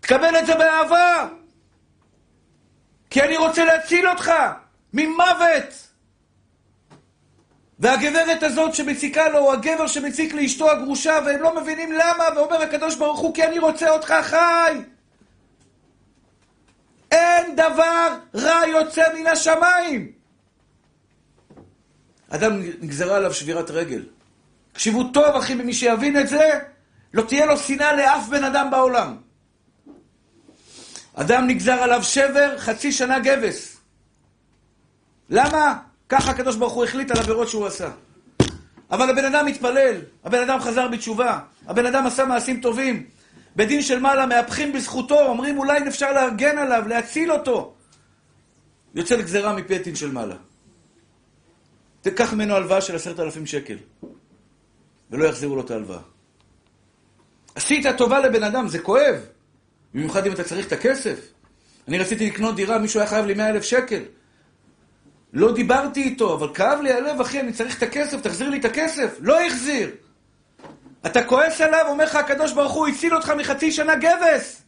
[0.00, 1.41] תקבל את זה באהבה!
[3.12, 4.32] כי אני רוצה להציל אותך
[4.92, 5.88] ממוות!
[7.78, 12.96] והגברת הזאת שמציקה לו, או הגבר שמציק לאשתו הגרושה, והם לא מבינים למה, ואומר הקדוש
[12.96, 14.80] ברוך הוא, כי אני רוצה אותך חי!
[17.10, 20.12] אין דבר רע יוצא מן השמיים!
[22.30, 24.04] אדם נגזרה עליו שבירת רגל.
[24.72, 26.60] תקשיבו טוב, אחי, ומי שיבין את זה,
[27.14, 29.16] לא תהיה לו שנאה לאף בן אדם בעולם.
[31.14, 33.76] אדם נגזר עליו שבר, חצי שנה גבס.
[35.30, 35.78] למה?
[36.08, 37.90] ככה הקדוש ברוך הוא החליט על עבירות שהוא עשה.
[38.90, 43.06] אבל הבן אדם מתפלל, הבן אדם חזר בתשובה, הבן אדם עשה מעשים טובים.
[43.56, 47.74] בדין של מעלה מהפכים בזכותו, אומרים אולי אפשר להגן עליו, להציל אותו.
[48.94, 50.36] יוצא לגזרה מפי דין של מעלה.
[52.00, 53.76] תיקח ממנו הלוואה של עשרת אלפים שקל,
[55.10, 56.00] ולא יחזירו לו את ההלוואה.
[57.54, 59.16] עשית טובה לבן אדם, זה כואב.
[59.94, 61.32] במיוחד אם אתה צריך את הכסף.
[61.88, 64.02] אני רציתי לקנות דירה, מישהו היה חייב לי מאה אלף שקל.
[65.32, 68.64] לא דיברתי איתו, אבל כאב לי הלב, אחי, אני צריך את הכסף, תחזיר לי את
[68.64, 69.16] הכסף.
[69.20, 69.90] לא החזיר.
[71.06, 74.62] אתה כועס עליו, אומר לך הקדוש ברוך הוא, הציל אותך מחצי שנה גבס.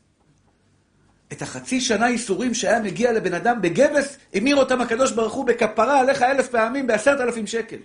[1.33, 6.01] את החצי שנה ייסורים שהיה מגיע לבן אדם בגבס, המיר אותם הקדוש ברוך הוא בכפרה
[6.01, 7.77] עליך אלף פעמים בעשרת אלפים שקל.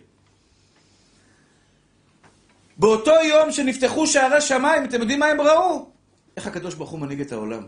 [2.78, 5.99] באותו יום שנפתחו שערי שמיים, אתם יודעים מה הם ראו?
[6.40, 7.64] איך הקדוש ברוך הוא מנהיג את העולם.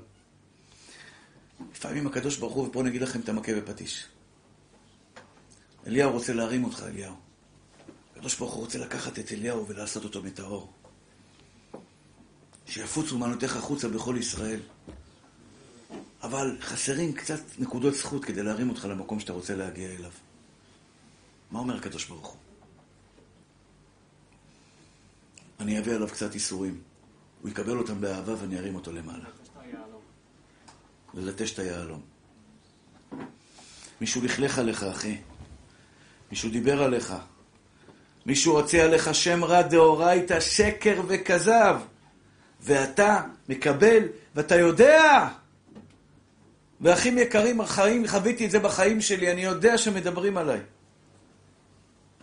[1.72, 4.06] לפעמים הקדוש ברוך הוא, ופה נגיד לכם את המכה בפטיש.
[5.88, 7.16] אליהו רוצה להרים אותך, אליהו.
[8.12, 10.74] הקדוש ברוך הוא רוצה לקחת את אליהו ולעשות אותו מטהור.
[12.66, 14.60] שיפוצו מענותיך החוצה בכל ישראל.
[16.24, 20.12] אבל חסרים קצת נקודות זכות כדי להרים אותך למקום שאתה רוצה להגיע אליו.
[21.52, 22.38] מה אומר הקדוש ברוך הוא?
[25.60, 26.91] אני אביא עליו קצת איסורים.
[27.42, 29.26] הוא יקבל אותם באהבה ואני ארים אותו למעלה.
[31.14, 32.02] ללטש את היהלום.
[34.02, 35.18] מישהו לכלך עליך, אחי.
[36.32, 37.14] מישהו דיבר עליך.
[38.26, 41.82] מישהו רוצה עליך שם רע דאורייתא, שקר וכזב.
[42.62, 44.04] ואתה מקבל,
[44.36, 45.28] ואתה יודע.
[46.82, 50.60] ואחים יקרים, החיים, חוויתי את זה בחיים שלי, אני יודע שמדברים עליי.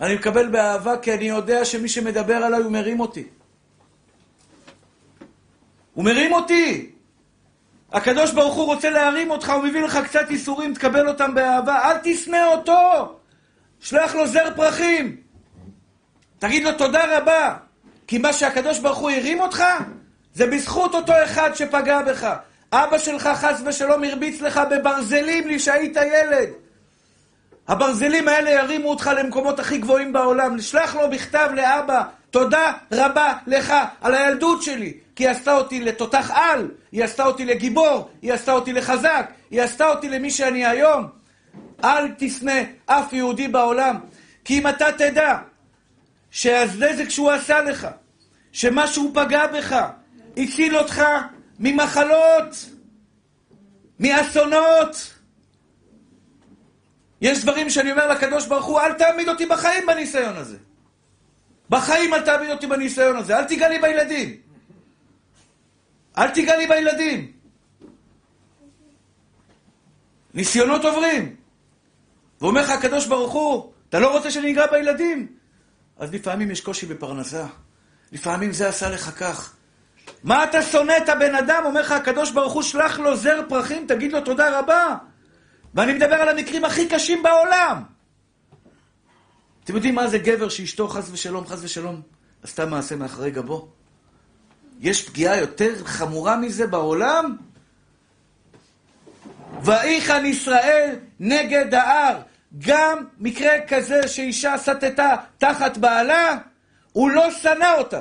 [0.00, 3.28] אני מקבל באהבה כי אני יודע שמי שמדבר עליי הוא מרים אותי.
[5.98, 6.90] הוא מרים אותי!
[7.92, 11.96] הקדוש ברוך הוא רוצה להרים אותך, הוא מביא לך קצת איסורים, תקבל אותם באהבה, אל
[12.02, 13.16] תשנא אותו!
[13.80, 15.16] שלח לו זר פרחים!
[16.38, 17.56] תגיד לו תודה רבה,
[18.06, 19.64] כי מה שהקדוש ברוך הוא הרים אותך,
[20.34, 22.34] זה בזכות אותו אחד שפגע בך.
[22.72, 26.48] אבא שלך חס ושלום הרביץ לך בברזלים לי שהיית ילד.
[27.68, 30.56] הברזלים האלה ירימו אותך למקומות הכי גבוהים בעולם.
[30.56, 36.30] לשלח לו בכתב לאבא, תודה רבה לך על הילדות שלי, כי היא עשתה אותי לתותח
[36.34, 41.08] על, היא עשתה אותי לגיבור, היא עשתה אותי לחזק, היא עשתה אותי למי שאני היום.
[41.84, 43.98] אל תשנא אף יהודי בעולם,
[44.44, 45.38] כי אם אתה תדע
[46.30, 47.88] שהנזק שהוא עשה לך,
[48.52, 49.86] שמה שהוא פגע בך,
[50.36, 51.02] הציל אותך
[51.58, 52.66] ממחלות,
[54.00, 55.14] מאסונות.
[57.20, 60.56] יש דברים שאני אומר לקדוש ברוך הוא, אל תעמיד אותי בחיים בניסיון הזה.
[61.70, 64.47] בחיים אל תעמיד אותי בניסיון הזה, אל תיגע לי בילדים.
[66.18, 67.32] אל תיגע לי בילדים.
[70.34, 71.36] ניסיונות עוברים.
[72.40, 75.26] ואומר לך הקדוש ברוך הוא, אתה לא רוצה שאני אגע בילדים?
[75.98, 77.46] אז לפעמים יש קושי בפרנסה.
[78.12, 79.54] לפעמים זה עשה לך כך.
[80.24, 81.62] מה אתה שונא את הבן אדם?
[81.64, 84.96] אומר לך הקדוש ברוך הוא, שלח לו זר פרחים, תגיד לו תודה רבה.
[85.74, 87.82] ואני מדבר על המקרים הכי קשים בעולם.
[89.64, 92.02] אתם יודעים מה זה גבר שאשתו חס ושלום, חס ושלום,
[92.42, 93.77] עשתה מעשה מאחורי גבו?
[94.80, 97.36] יש פגיעה יותר חמורה מזה בעולם?
[99.64, 102.20] ויחן ישראל נגד ההר.
[102.58, 106.38] גם מקרה כזה שאישה סטתה תחת בעלה,
[106.92, 108.00] הוא לא שנא אותה.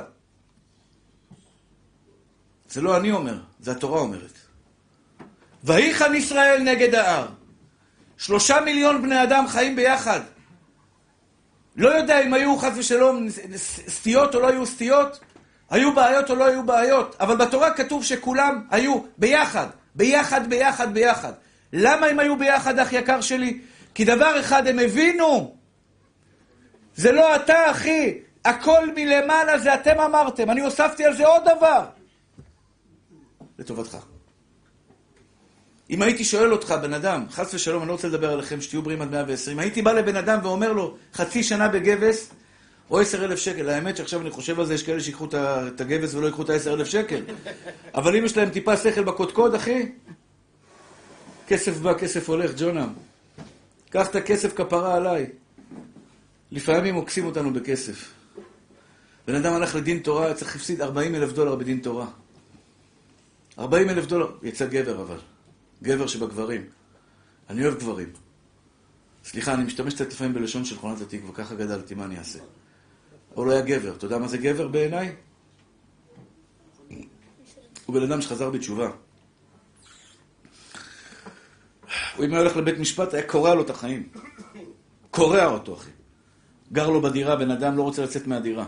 [2.68, 4.38] זה לא אני אומר, זה התורה אומרת.
[5.64, 7.28] ויחן ישראל נגד ההר.
[8.18, 10.20] שלושה מיליון בני אדם חיים ביחד.
[11.76, 13.26] לא יודע אם היו חס ושלום
[13.88, 15.20] סטיות או לא היו סטיות,
[15.70, 21.32] היו בעיות או לא היו בעיות, אבל בתורה כתוב שכולם היו ביחד, ביחד, ביחד, ביחד.
[21.72, 23.60] למה הם היו ביחד, אח יקר שלי?
[23.94, 25.54] כי דבר אחד הם הבינו,
[26.96, 30.50] זה לא אתה, אחי, הכל מלמעלה זה אתם אמרתם.
[30.50, 31.84] אני הוספתי על זה עוד דבר.
[33.58, 33.96] לטובתך.
[35.90, 39.02] אם הייתי שואל אותך, בן אדם, חס ושלום, אני לא רוצה לדבר עליכם, שתהיו בריאים
[39.02, 42.30] עד 120, הייתי בא לבן אדם ואומר לו, חצי שנה בגבס,
[42.90, 43.68] או עשר אלף שקל.
[43.68, 46.74] האמת שעכשיו אני חושב על זה, יש כאלה שיקחו את הגבס ולא ייקחו את העשר
[46.74, 47.22] אלף שקל.
[47.94, 49.92] אבל אם יש להם טיפה שכל בקודקוד, אחי,
[51.46, 52.92] כסף בא, כסף הולך, ג'ונם.
[53.90, 55.26] קח את הכסף כפרה עליי.
[56.50, 58.12] לפעמים עוקסים אותנו בכסף.
[59.26, 62.06] בן אדם הלך לדין תורה, צריך להפסיד 40 אלף דולר בדין תורה.
[63.58, 65.18] 40 אלף דולר, יצא גבר אבל.
[65.82, 66.64] גבר שבגברים.
[67.50, 68.08] אני אוהב גברים.
[69.24, 72.38] סליחה, אני משתמש קצת לפעמים בלשון של מכונת התקווה, ככה גדלתי, מה אני אעשה?
[73.36, 73.94] או לא היה גבר.
[73.94, 75.14] אתה יודע מה זה גבר בעיניי?
[77.86, 78.90] הוא בן אדם שחזר בתשובה.
[82.16, 84.08] הוא אם היה הולך לבית משפט, היה קורע לו את החיים.
[85.10, 85.90] קורע אותו, אחי.
[86.72, 88.66] גר לו בדירה, בן אדם לא רוצה לצאת מהדירה.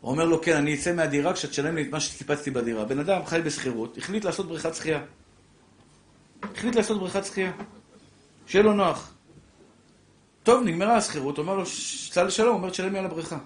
[0.00, 2.84] הוא אומר לו, כן, אני אצא מהדירה כשתשלם לי את מה שסיפצתי בדירה.
[2.84, 5.02] בן אדם חי בשכירות, החליט לעשות בריכת שחייה.
[6.42, 7.52] החליט לעשות בריכת שחייה.
[8.46, 9.14] שיהיה לו נוח.
[10.42, 13.38] טוב, נגמרה השכירות, אומר לו, סע לשלום, אומר, תשלם לי על הבריכה.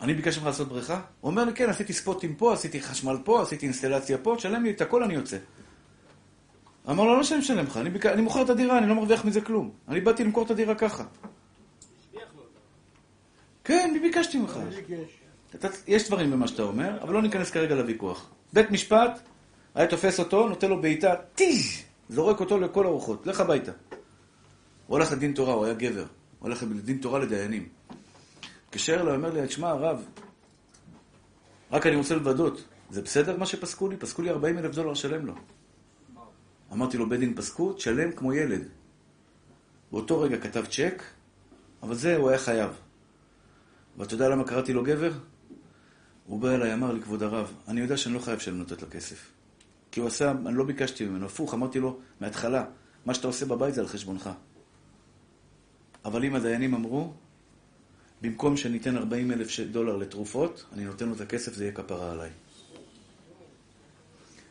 [0.00, 1.00] אני ביקשתי ממך לעשות בריכה?
[1.20, 4.70] הוא אומר לי, כן, עשיתי ספוטים פה, עשיתי חשמל פה, עשיתי אינסטלציה פה, תשלם לי
[4.70, 5.36] את הכל, אני יוצא.
[6.90, 8.06] אמר לו, לא שאני משלם לך, אני, ביק...
[8.06, 9.70] אני מוכר את הדירה, אני לא מרוויח מזה כלום.
[9.88, 11.04] אני באתי למכור את הדירה ככה.
[13.64, 14.58] כן, אני ביקשתי ממך.
[15.86, 18.30] יש דברים במה שאתה אומר, אבל לא ניכנס כרגע לוויכוח.
[18.52, 19.20] בית משפט,
[19.74, 21.93] היה תופס אותו, נותן לו בעיטה, טיז!
[22.08, 23.72] זורק אותו לכל הרוחות, לך הביתה.
[24.86, 26.00] הוא הולך לדין תורה, הוא היה גבר.
[26.38, 27.68] הוא הולך לדין תורה לדיינים.
[28.66, 30.04] מתקשר אליי, אומר לי, תשמע, הרב,
[31.70, 33.96] רק אני רוצה לוודות, זה בסדר מה שפסקו לי?
[33.96, 35.34] פסקו לי 40 אלף דולר, שלם לו.
[36.72, 38.68] אמרתי לו, בית דין פסקו, תשלם כמו ילד.
[39.92, 41.02] באותו רגע כתב צ'ק,
[41.82, 42.70] אבל זה, הוא היה חייב.
[43.98, 45.12] ואתה יודע למה קראתי לו גבר?
[46.26, 48.86] הוא בא אליי, אמר לי, כבוד הרב, אני יודע שאני לא חייב שאני נותן לו
[48.90, 49.33] כסף.
[49.94, 52.64] כי הוא עשה, אני לא ביקשתי ממנו, הפוך, אמרתי לו, מההתחלה,
[53.06, 54.30] מה שאתה עושה בבית זה על חשבונך.
[56.04, 57.12] אבל אם הדיינים אמרו,
[58.22, 62.30] במקום שניתן 40 אלף דולר לתרופות, אני נותן לו את הכסף, זה יהיה כפרה עליי.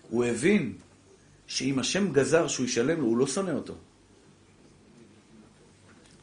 [0.10, 0.74] הוא הבין
[1.48, 3.76] שאם השם גזר שהוא ישלם לו, הוא לא שונא אותו.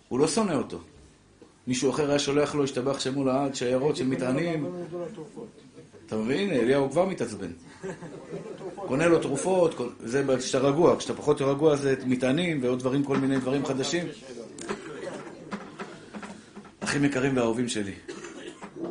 [0.09, 0.81] הוא לא שונא אותו.
[1.67, 4.67] מישהו אחר היה שולח לו, השתבח שמו לעד, שיירות של מטענים.
[6.07, 6.51] אתה מבין?
[6.51, 7.51] אליהו כבר מתעצבן.
[8.75, 9.75] קונה לו תרופות,
[10.05, 14.07] זה כשאתה רגוע, כשאתה פחות רגוע זה מטענים ועוד דברים, כל מיני דברים חדשים.
[16.81, 17.95] אחים יקרים ואהובים שלי,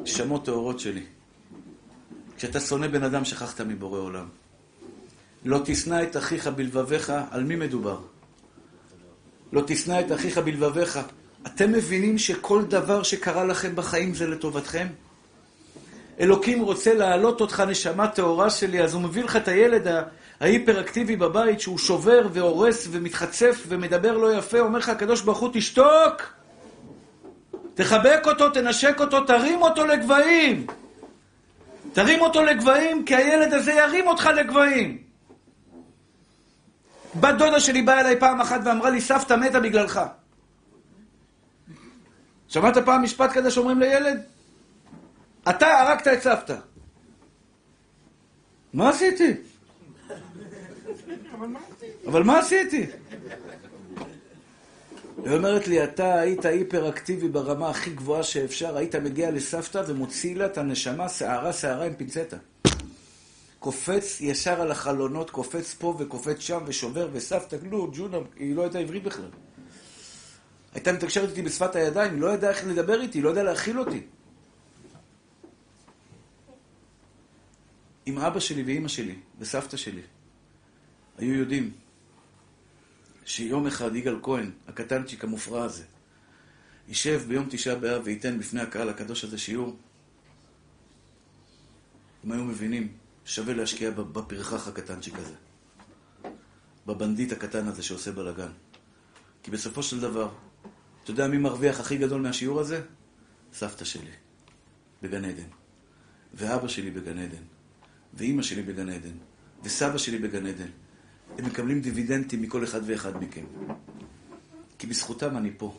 [0.06, 1.04] שמות טהורות שלי.
[2.38, 4.26] כשאתה שונא בן אדם, שכחת מבורא עולם.
[5.46, 8.00] לא תשנא את אחיך בלבביך, על מי מדובר?
[9.52, 11.00] לא תשנא את אחיך בלבביך.
[11.48, 14.88] אתם מבינים שכל דבר שקרה לכם בחיים זה לטובתכם?
[16.20, 19.88] אלוקים רוצה להעלות אותך, נשמה טהורה שלי, אז הוא מביא לך את הילד
[20.40, 26.34] ההיפראקטיבי בבית, שהוא שובר והורס ומתחצף ומדבר לא יפה, אומר לך הקדוש ברוך הוא, תשתוק!
[27.74, 30.68] תחבק אותו, תנשק אותו, תרים אותו לגבהים.
[31.94, 34.98] תרים אותו לגבהים, כי הילד הזה ירים אותך לגבהים.
[37.16, 40.00] בת דודה שלי באה אליי פעם אחת ואמרה לי, סבתא מתה בגללך.
[42.48, 44.22] שמעת פעם משפט כזה שאומרים לילד?
[45.50, 46.56] אתה הרגת את סבתא.
[48.74, 49.34] מה עשיתי?
[52.08, 52.86] אבל מה עשיתי?
[55.26, 60.46] היא אומרת לי, אתה היית היפראקטיבי ברמה הכי גבוהה שאפשר, היית מגיע לסבתא ומוציא לה
[60.46, 62.38] את הנשמה, שערה שערה עם פינצטה.
[63.60, 68.80] קופץ ישר על החלונות, קופץ פה וקופץ שם ושובר, וסבתא, לא, ג'ונה, היא לא הייתה
[68.80, 69.30] עברית בכלל.
[70.74, 74.02] הייתה מתקשרת איתי בשפת הידיים, לא ידעה איך לדבר איתי, לא ידעה להכיל אותי.
[78.10, 80.02] עם אבא שלי ואימא שלי וסבתא שלי
[81.18, 81.72] היו יודעים
[83.26, 85.84] שיום אחד יגאל כהן, הקטנצ'יק המופרע הזה,
[86.88, 89.78] יישב ביום תשעה באב וייתן בפני הקהל הקדוש הזה שיעור,
[92.24, 92.94] הם היו מבינים,
[93.26, 95.36] שווה להשקיע בפרחח הקטנצ'יק הזה.
[96.88, 98.52] בבנדיט הקטן הזה שעושה בלאגן.
[99.44, 100.32] כי בסופו של דבר,
[101.04, 102.82] אתה יודע מי מרוויח הכי גדול מהשיעור הזה?
[103.54, 104.12] סבתא שלי,
[105.02, 105.50] בגן עדן.
[106.34, 107.59] ואבא שלי בגן עדן.
[108.14, 109.18] ואימא שלי בגן עדן.
[109.64, 110.70] וסבא שלי בגן עדן.
[111.38, 113.46] הם מקבלים דיבידנדים מכל אחד ואחד מכם.
[114.78, 115.78] כי בזכותם אני פה.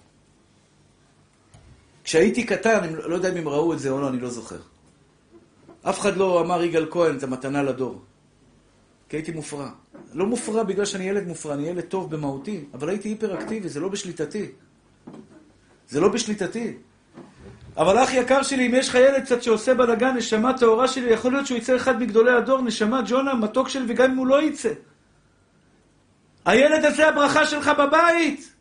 [2.05, 4.61] כשהייתי קטן, אני לא יודע אם הם ראו את זה או לא, אני לא זוכר.
[5.83, 8.03] אף אחד לא אמר יגאל כהן את המתנה לדור.
[9.09, 9.71] כי הייתי מופרע.
[10.13, 13.89] לא מופרע בגלל שאני ילד מופרע, אני ילד טוב במהותי, אבל הייתי היפראקטיבי, זה לא
[13.89, 14.47] בשליטתי.
[15.89, 16.77] זה לא בשליטתי.
[17.81, 21.33] אבל אח יקר שלי, אם יש לך ילד קצת שעושה בלאגן, נשמה טהורה שלי, יכול
[21.33, 24.69] להיות שהוא יצא אחד מגדולי הדור, נשמה ג'ונה, מתוק שלי, וגם אם הוא לא יצא.
[26.45, 28.53] הילד הזה הברכה שלך בבית.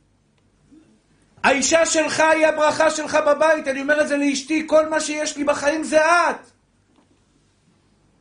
[1.44, 3.68] האישה שלך היא הברכה שלך בבית.
[3.68, 6.52] אני אומר את זה לאשתי, כל מה שיש לי בחיים זה את.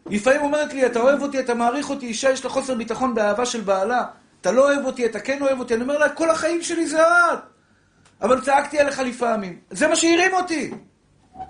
[0.07, 3.47] לפעמים אומרת לי, אתה אוהב אותי, אתה מעריך אותי, אישה יש לה חוסר ביטחון באהבה
[3.47, 4.05] של בעלה.
[4.41, 5.75] אתה לא אוהב אותי, אתה כן אוהב אותי.
[5.75, 7.39] אני אומר לה, כל החיים שלי זה את.
[8.23, 9.59] אבל צעקתי עליך לפעמים.
[9.71, 10.71] זה מה שהרים אותי.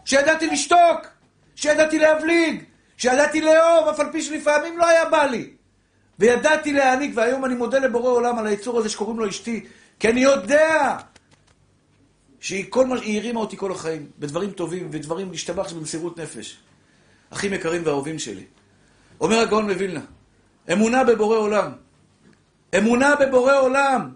[0.04, 1.06] שידעתי לשתוק,
[1.54, 2.62] שידעתי להבליג,
[2.96, 5.50] שידעתי לאהוב, אף על פי שלפעמים לא היה בא לי.
[6.18, 9.64] וידעתי להעניק, והיום אני מודה לבורא עולם על היצור הזה שקוראים לו אשתי,
[10.00, 10.96] כי אני יודע
[12.40, 16.58] שהיא כל מה, היא הרימה אותי כל החיים, בדברים טובים ודברים להשתבח במסירות נפש.
[17.30, 18.44] אחים יקרים ואהובים שלי.
[19.20, 20.00] אומר הגאון מווילנה,
[20.72, 21.72] אמונה בבורא עולם.
[22.78, 24.10] אמונה בבורא עולם.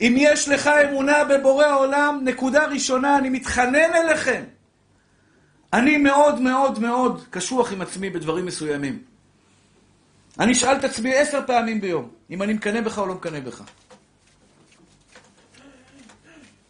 [0.00, 4.44] אם יש לך אמונה בבורא עולם, נקודה ראשונה, אני מתחנן אליכם.
[5.72, 9.02] אני מאוד מאוד מאוד קשוח עם עצמי בדברים מסוימים.
[10.40, 13.62] אני אשאל את עצמי עשר פעמים ביום, אם אני מקנא בך או לא מקנא בך.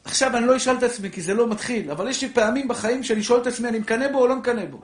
[0.05, 3.03] עכשיו אני לא אשאל את עצמי, כי זה לא מתחיל, אבל יש לי פעמים בחיים
[3.03, 4.81] שאני שואל את עצמי, אני מקנא בו או לא מקנא בו.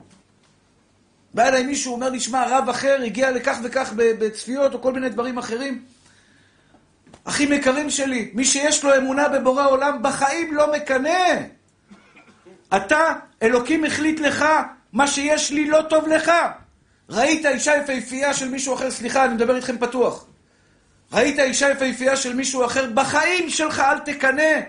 [1.33, 5.09] בא אליי מישהו, אומר לי, שמע, רב אחר הגיע לכך וכך בצפיות או כל מיני
[5.09, 5.83] דברים אחרים.
[7.23, 11.56] אחים יקרים שלי, מי שיש לו אמונה בבורא עולם, בחיים לא מקנא.
[12.75, 13.13] אתה,
[13.43, 14.45] אלוקים החליט לך,
[14.93, 16.31] מה שיש לי לא טוב לך.
[17.09, 20.25] ראית אישה יפהפייה של מישהו אחר, סליחה, אני מדבר איתכם פתוח.
[21.13, 24.59] ראית אישה יפהפייה של מישהו אחר, בחיים שלך אל תקנא.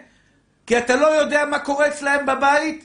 [0.67, 2.85] כי אתה לא יודע מה קורה אצלהם בבית.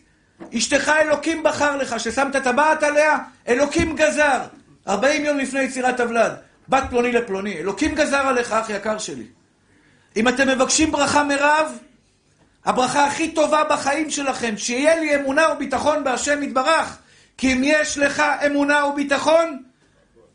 [0.57, 4.41] אשתך אלוקים בחר לך, ששמת טבעת עליה, אלוקים גזר.
[4.87, 6.31] 40 יום לפני יצירת הוולד,
[6.69, 9.25] בת פלוני לפלוני, אלוקים גזר עליך, אח יקר שלי.
[10.15, 11.77] אם אתם מבקשים ברכה מרב,
[12.65, 16.97] הברכה הכי טובה בחיים שלכם, שיהיה לי אמונה וביטחון בהשם יתברך.
[17.37, 19.63] כי אם יש לך אמונה וביטחון,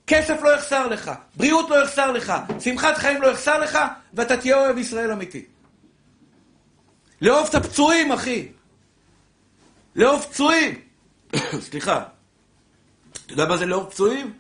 [0.07, 3.79] כסף לא יחסר לך, בריאות לא יחסר לך, שמחת חיים לא יחסר לך,
[4.15, 5.45] ואתה תהיה אוהב ישראל אמיתי.
[7.21, 8.49] לאהוב את הפצועים, אחי.
[9.97, 10.81] לאהוב פצועים.
[11.71, 12.05] סליחה.
[13.13, 14.33] אתה יודע מה זה לאהוב פצועים?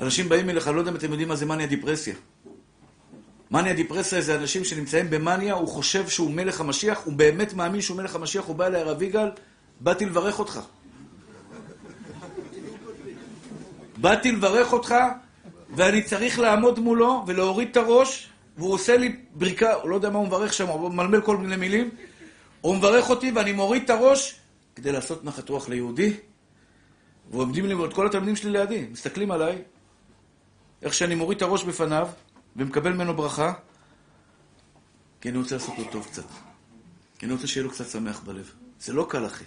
[0.00, 2.14] אנשים באים אליך, לא יודע אם אתם יודעים מה זה מניה דיפרסיה.
[3.50, 7.96] מניה דיפרסיה זה אנשים שנמצאים במניה, הוא חושב שהוא מלך המשיח, הוא באמת מאמין שהוא
[7.96, 9.30] מלך המשיח, הוא בא אליי, הרב יגאל,
[9.80, 10.60] באתי לברך אותך.
[13.96, 14.94] באתי לברך אותך,
[15.74, 20.18] ואני צריך לעמוד מולו ולהוריד את הראש, והוא עושה לי בריקה, הוא לא יודע מה
[20.18, 21.90] הוא מברך שם, הוא מלמל כל מיני מילים.
[22.60, 24.40] הוא מברך אותי ואני מוריד את הראש
[24.74, 26.12] כדי לעשות נחת רוח ליהודי.
[27.30, 29.62] ועומדים לי, ועוד כל התלמידים שלי לידי, מסתכלים עליי,
[30.82, 32.08] איך שאני מוריד את הראש בפניו
[32.56, 33.52] ומקבל ממנו ברכה,
[35.20, 36.26] כי אני רוצה לעשות לו טוב קצת.
[37.18, 38.52] כי אני רוצה שיהיה לו קצת שמח בלב.
[38.80, 39.44] זה לא קל, אחי.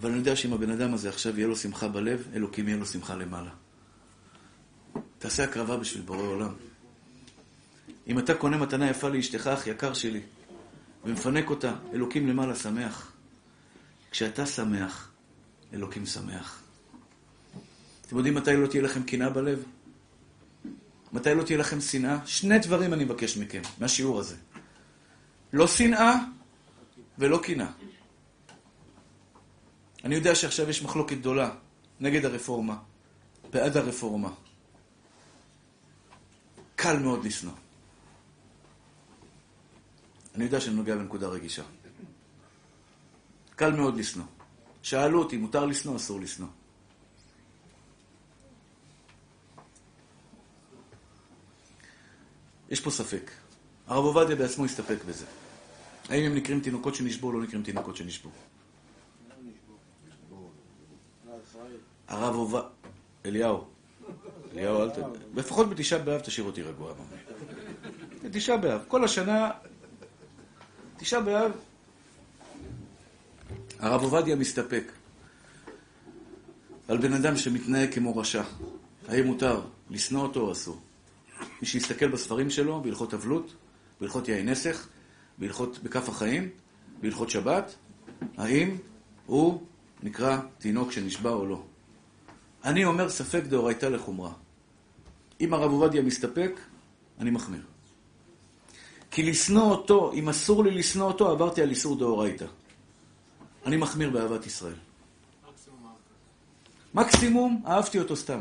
[0.00, 2.86] אבל אני יודע שאם הבן אדם הזה עכשיו יהיה לו שמחה בלב, אלוקים יהיה לו
[2.86, 3.50] שמחה למעלה.
[5.18, 6.54] תעשה הקרבה בשביל בורא עולם.
[8.06, 10.20] אם אתה קונה מתנה יפה לאשתך, אח יקר שלי,
[11.04, 13.12] ומפנק אותה, אלוקים למעלה שמח.
[14.10, 15.10] כשאתה שמח,
[15.74, 16.62] אלוקים שמח.
[18.06, 19.64] אתם יודעים מתי לא תהיה לכם קנאה בלב?
[21.12, 22.26] מתי לא תהיה לכם שנאה?
[22.26, 24.36] שני דברים אני מבקש מכם, מהשיעור הזה.
[25.52, 26.14] לא שנאה
[27.18, 27.70] ולא קנאה.
[30.04, 31.50] אני יודע שעכשיו יש מחלוקת גדולה
[32.00, 32.76] נגד הרפורמה,
[33.50, 34.30] בעד הרפורמה.
[36.76, 37.52] קל מאוד לשנוא.
[40.34, 41.62] אני יודע שאני נוגע בנקודה רגישה.
[43.56, 44.24] קל מאוד לשנוא.
[44.82, 46.48] שאלו אותי, מותר לשנוא, אסור לשנוא.
[52.72, 53.30] יש פה ספק.
[53.86, 55.24] הרב עובדיה בעצמו הסתפק בזה.
[56.08, 58.30] האם הם נקראים תינוקות שנשבו או לא נקראים תינוקות שנשבו?
[62.08, 62.60] הרב עובדיה...
[63.26, 63.64] אליהו.
[64.52, 64.94] אליהו, אל ת...
[65.34, 66.92] לפחות בתשעה באב תשאיר אותי רגוע.
[68.24, 68.80] בתשעה באב.
[68.88, 69.50] כל השנה
[70.96, 71.52] תשעה באב,
[73.78, 74.92] הרב עובדיה מסתפק
[76.88, 78.42] על בן אדם שמתנהג כמו רשע.
[79.08, 79.60] האם מותר
[79.90, 80.80] לשנוא אותו או אסור?
[81.62, 83.54] מי שיסתכל בספרים שלו, בהלכות אבלות,
[84.00, 84.88] בהלכות יין נסך,
[85.38, 86.48] בהלכות בכף החיים,
[87.00, 87.74] בהלכות שבת,
[88.36, 88.76] האם
[89.26, 89.62] הוא
[90.02, 91.62] נקרא תינוק שנשבע או לא.
[92.64, 94.32] אני אומר ספק דאורייתא לחומרה.
[95.40, 96.60] אם הרב עובדיה מסתפק,
[97.18, 97.62] אני מחמיר.
[99.10, 102.46] כי לשנוא אותו, אם אסור לי לשנוא אותו, עברתי על איסור דאורייתא.
[103.66, 104.74] אני מחמיר באהבת ישראל.
[106.94, 108.40] מקסימום אהבתי אותו סתם.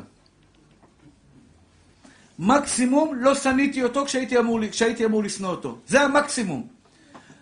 [2.41, 5.77] מקסימום לא שנאתי אותו כשהייתי אמור, כשהייתי אמור לשנוא אותו.
[5.87, 6.67] זה המקסימום.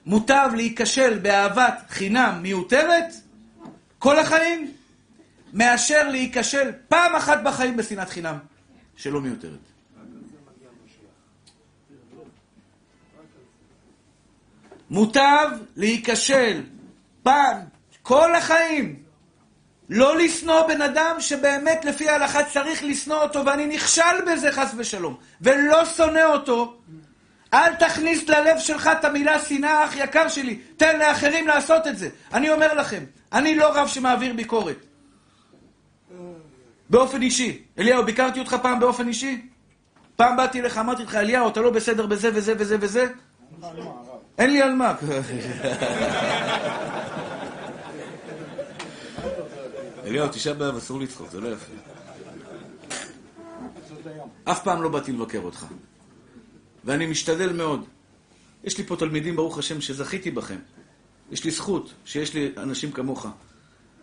[0.06, 3.14] מוטב להיכשל באהבת חינם מיותרת
[4.00, 4.72] כל החיים,
[5.54, 8.38] מאשר להיכשל פעם אחת בחיים בשנאת חינם
[8.96, 9.60] שלא מיותרת.
[14.90, 16.64] מוטב להיכשל
[17.24, 17.58] פעם,
[18.02, 18.96] כל החיים,
[19.90, 25.16] לא לשנוא בן אדם שבאמת לפי ההלכה צריך לשנוא אותו, ואני נכשל בזה חס ושלום,
[25.42, 26.78] ולא שונא אותו,
[27.54, 30.60] אל תכניס ללב שלך את המילה שנאה, אח יקר שלי.
[30.78, 32.10] תן לאחרים לעשות את זה.
[32.34, 34.86] אני אומר לכם, אני לא רב שמעביר ביקורת.
[36.90, 37.62] באופן אישי.
[37.80, 39.42] אליהו, ביקרתי אותך פעם באופן אישי?
[40.16, 43.08] פעם באתי אליך, אמרתי לך, אליהו, אתה לא בסדר בזה וזה וזה וזה?
[44.38, 44.94] אין לי על מה.
[50.10, 51.74] אליהו, תשעה באב אסור לצחוק, זה לא יפה.
[54.44, 55.66] אף פעם לא באתי לבקר אותך.
[56.86, 57.86] ואני משתדל מאוד.
[58.64, 60.60] יש לי פה תלמידים, ברוך השם, שזכיתי בכם.
[61.32, 63.28] יש לי זכות שיש לי אנשים כמוך,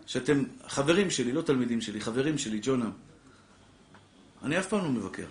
[0.05, 2.91] שאתם חברים שלי, לא תלמידים שלי, חברים שלי, ג'ונם.
[4.43, 5.27] אני אף פעם לא מבקר.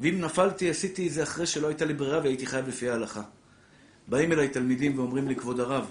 [0.00, 3.22] ואם נפלתי, עשיתי את זה אחרי שלא הייתה לי ברירה והייתי חייב לפי ההלכה.
[4.08, 5.90] באים אליי תלמידים ואומרים לי, כבוד הרב,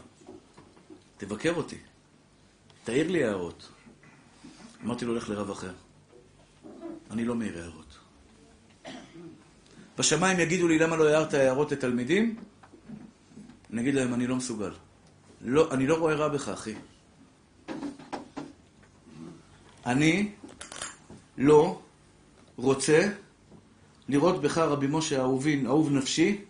[1.17, 1.77] תבקר אותי,
[2.83, 3.76] תעיר לי הערות.
[4.85, 5.71] אמרתי לו, לך לרב אחר.
[7.11, 7.97] אני לא מעיר הערות.
[9.97, 12.35] בשמיים יגידו לי, למה לא הערת הערות לתלמידים?
[13.73, 14.71] אני אגיד להם, אני לא מסוגל.
[15.41, 16.73] לא, אני לא רואה רע בך, אחי.
[19.85, 20.31] אני
[21.37, 21.81] לא
[22.55, 23.09] רוצה
[24.09, 26.41] לראות בך, רבי משה אהובי, אהוב נפשי,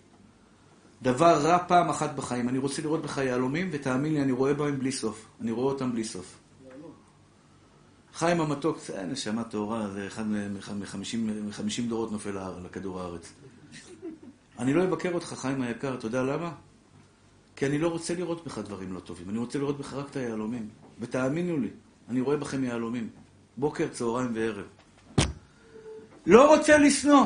[1.01, 2.49] דבר רע פעם אחת בחיים.
[2.49, 5.25] אני רוצה לראות בך יהלומים, ותאמין לי, אני רואה בהם בלי סוף.
[5.41, 6.38] אני רואה אותם בלי סוף.
[8.18, 10.24] חיים המתוק, זה נשמה טהורה, זה אחד
[11.45, 13.34] מחמישים דורות נופל לכדור הארץ.
[14.59, 16.51] אני לא אבקר אותך, חיים היקר, אתה יודע למה?
[17.55, 20.15] כי אני לא רוצה לראות בך דברים לא טובים, אני רוצה לראות בך רק את
[20.15, 20.70] היהלומים.
[20.99, 21.70] ותאמינו לי,
[22.09, 23.09] אני רואה בכם יהלומים.
[23.57, 24.65] בוקר, צהריים וערב.
[26.26, 27.26] לא רוצה לשנוא.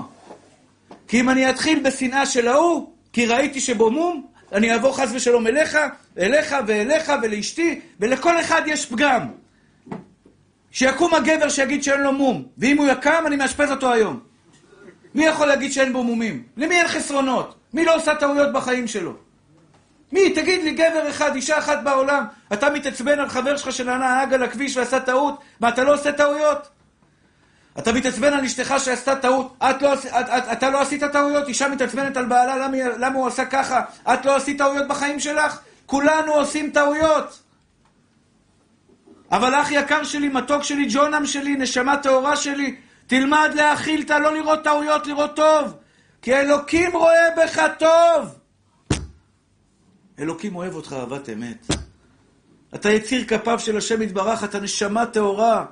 [1.08, 5.48] כי אם אני אתחיל בשנאה של ההוא, כי ראיתי שבו מום, אני אעבור חס ושלום
[5.48, 5.78] אליך,
[6.18, 9.41] אליך ואליך ולאשתי, ולכל אחד יש פגם.
[10.72, 14.19] שיקום הגבר שיגיד שאין לו מום, ואם הוא יקם, אני מאשפז אותו היום.
[15.15, 16.43] מי יכול להגיד שאין בו מומים?
[16.57, 17.55] למי אין חסרונות?
[17.74, 19.13] מי לא עושה טעויות בחיים שלו?
[20.11, 20.30] מי?
[20.30, 24.78] תגיד לי, גבר אחד, אישה אחת בעולם, אתה מתעצבן על חבר שלך שנהג על הכביש
[24.78, 25.39] ועשה טעות?
[25.59, 26.67] מה, אתה לא עושה טעויות?
[27.80, 31.47] אתה מתעצבן על אשתך שעשתה טעות, את לא, את, את, אתה לא עשית טעויות?
[31.47, 33.82] אישה מתעצבנת על בעלה, למה, למה הוא עשה ככה?
[34.13, 35.59] את לא עשית טעויות בחיים שלך?
[35.86, 37.39] כולנו עושים טעויות.
[39.32, 42.76] אבל אח יקר שלי, מתוק שלי, ג'ונם שלי, נשמה טהורה שלי,
[43.08, 45.74] תלמד להכיל, אתה לא לראות טעויות, לראות טוב.
[46.22, 48.38] כי אלוקים רואה בך טוב.
[50.20, 51.68] אלוקים אוהב אותך אהבת אמת.
[52.76, 55.66] אתה יציר כפיו של השם יתברך, אתה נשמה טהורה.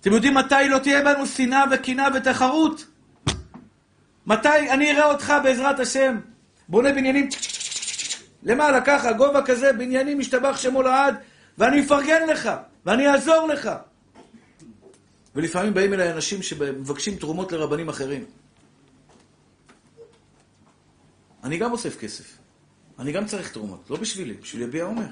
[0.00, 2.86] אתם יודעים מתי לא תהיה בנו שנאה וקנאה ותחרות?
[4.26, 6.20] מתי אני אראה אותך בעזרת השם?
[6.68, 7.28] בונה בניינים
[8.42, 11.14] למעלה ככה, גובה כזה, בניינים משתבח שמו לעד,
[11.60, 12.50] ואני אפרגן לך,
[12.86, 13.70] ואני אעזור לך.
[15.34, 18.24] ולפעמים באים אליי אנשים שמבקשים תרומות לרבנים אחרים.
[21.44, 22.38] אני גם אוסף כסף.
[22.98, 25.08] אני גם צריך תרומות, לא בשבילי, בשביל יביע עומר.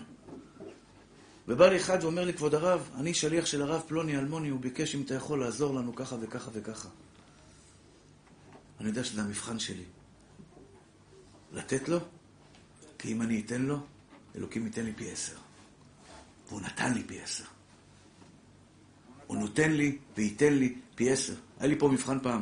[1.48, 4.94] ובא לי אחד ואומר לי, כבוד הרב, אני שליח של הרב פלוני אלמוני, הוא ביקש
[4.94, 6.88] אם אתה יכול לעזור לנו ככה וככה וככה.
[8.80, 9.84] אני יודע שזה המבחן שלי.
[11.52, 11.98] לתת לו,
[12.98, 13.78] כי אם אני אתן לו,
[14.36, 15.47] אלוקים ייתן לי פי עשר.
[16.48, 17.44] והוא נתן לי פי עשר.
[19.26, 21.34] הוא נותן לי וייתן לי פי עשר.
[21.58, 22.40] היה לי פה מבחן פעם.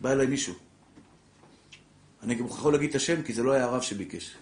[0.00, 0.54] בא אליי מישהו.
[2.22, 4.34] אני גם יכול להגיד את השם, כי זה לא היה הרב שביקש.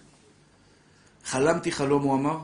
[1.23, 2.39] חלמתי חלום, הוא אמר,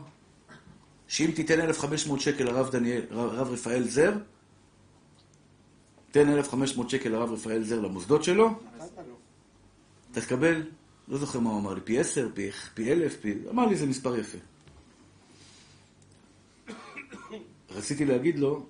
[1.07, 4.13] שאם תיתן 1,500 שקל לרב דניאל, רב רפאל זר,
[6.11, 8.59] תן 1,500 שקל לרב רפאל זר למוסדות שלו,
[10.11, 10.63] אתה תקבל,
[11.07, 13.34] לא זוכר מה הוא אמר לי, פי עשר, פי, פי אלף, פי...
[13.49, 14.38] אמר לי זה מספר יפה.
[17.76, 18.65] רציתי להגיד לו,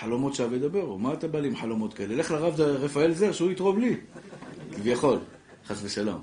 [0.00, 2.16] חלומות שווא ידברו, מה אתה בא לי עם חלומות כאלה?
[2.16, 3.96] לך לרב רפאל זר שהוא יתרום לי,
[4.76, 5.18] כביכול,
[5.66, 6.20] חס ושלום.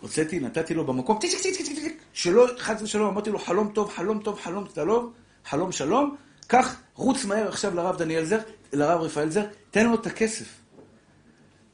[0.00, 3.70] הוצאתי, נתתי לו במקום, טיק טיק טיק טיק טיק, שלא, חס ושלום, אמרתי לו, חלום
[3.74, 5.12] טוב, חלום טוב, חלום טוב,
[5.44, 6.16] חלום שלום,
[6.46, 8.38] קח, רוץ מהר עכשיו לרב דניאל זר,
[8.72, 10.60] לרב רפאל זר, תן לו את הכסף.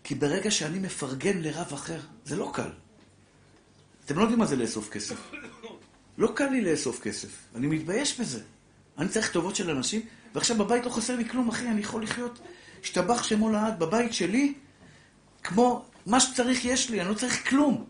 [0.05, 2.71] כי ברגע שאני מפרגן לרב אחר, זה לא קל.
[4.05, 5.31] אתם לא יודעים מה זה לאסוף כסף.
[6.19, 8.41] לא קל לי לאסוף כסף, אני מתבייש בזה.
[8.99, 10.01] אני צריך טובות של אנשים,
[10.35, 12.39] ועכשיו בבית לא חסר לי כלום, אחי, אני יכול לחיות,
[12.83, 14.55] השתבח שמו לעד בבית שלי,
[15.43, 17.85] כמו מה שצריך יש לי, אני לא צריך כלום.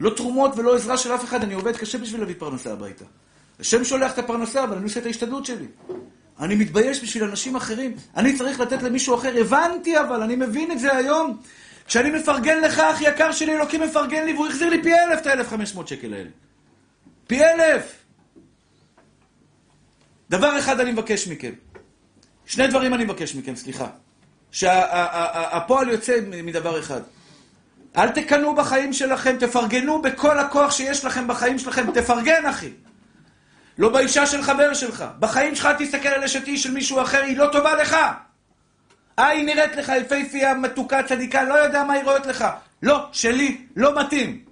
[0.00, 3.04] לא תרומות ולא עזרה של אף אחד, אני עובד קשה בשביל להביא פרנסה הביתה.
[3.60, 5.66] השם שולח את הפרנסה, אבל אני עושה את ההשתדלות שלי.
[6.40, 7.96] אני מתבייש בשביל אנשים אחרים.
[8.16, 9.40] אני צריך לתת למישהו אחר.
[9.40, 11.40] הבנתי אבל, אני מבין את זה היום.
[11.86, 15.26] כשאני מפרגן לך, אח יקר שלי, אלוקים מפרגן לי, והוא החזיר לי פי אלף את
[15.26, 16.30] האלף חמש מאות שקל האלה.
[17.26, 18.04] פי אלף!
[20.30, 21.52] דבר אחד אני מבקש מכם.
[22.46, 23.86] שני דברים אני מבקש מכם, סליחה.
[24.50, 27.00] שהפועל יוצא מדבר אחד.
[27.96, 31.92] אל תקנאו בחיים שלכם, תפרגנו בכל הכוח שיש לכם בחיים שלכם.
[31.92, 32.70] תפרגן, אחי.
[33.78, 35.04] לא באישה של חבר שלך.
[35.18, 37.96] בחיים שלך תסתכל על אשת איש של מישהו אחר, היא לא טובה לך.
[39.18, 42.44] אה, היא נראית לך יפייפייה, מתוקה, צדיקה, לא יודע מה היא רואה לך.
[42.82, 44.44] לא, שלי, לא מתאים.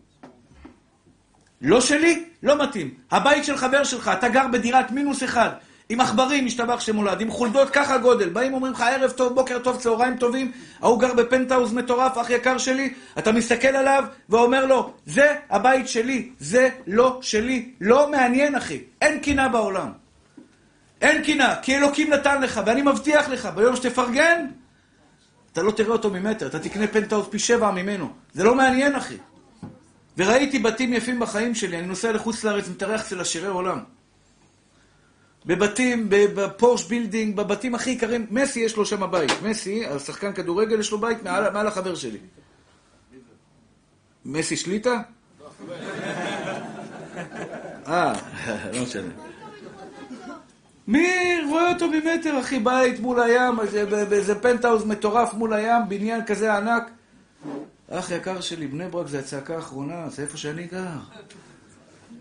[1.60, 2.94] לא שלי, לא מתאים.
[3.10, 5.50] הבית של חבר שלך, אתה גר בדירת מינוס אחד.
[5.88, 9.76] עם עכברים, משתבח שמולד, עם חולדות ככה גודל, באים אומרים לך ערב טוב, בוקר טוב,
[9.76, 15.36] צהריים טובים, ההוא גר בפנטהאוז מטורף, אח יקר שלי, אתה מסתכל עליו ואומר לו, זה
[15.50, 19.92] הבית שלי, זה לא שלי, לא מעניין אחי, אין קינה בעולם.
[21.00, 24.46] אין קינה, כי אלוקים נתן לך, ואני מבטיח לך, ביום שתפרגן,
[25.52, 28.08] אתה לא תראה אותו ממטר, אתה תקנה פנטהאוז פי שבע ממנו.
[28.32, 29.16] זה לא מעניין אחי.
[30.18, 33.78] וראיתי בתים יפים בחיים שלי, אני נוסע לחוץ לארץ, מתארח אצל עשירי עולם.
[35.46, 39.30] בבתים, ב Porsche building, בבתים הכי יקרים, מסי יש לו שם בית.
[39.42, 42.18] מסי, השחקן כדורגל, יש לו בית מעל, מעל החבר שלי.
[44.24, 45.00] מסי שליטה?
[47.88, 48.12] אה,
[48.72, 49.08] לא משנה.
[50.86, 51.08] מי
[51.48, 53.56] רואה אותו ממטר, אחי, בית מול הים,
[54.08, 56.90] באיזה פנטהאוז מטורף מול הים, בניין כזה ענק.
[57.94, 60.98] אח יקר שלי, בני ברק זה הצעקה האחרונה, זה איפה שאני גר.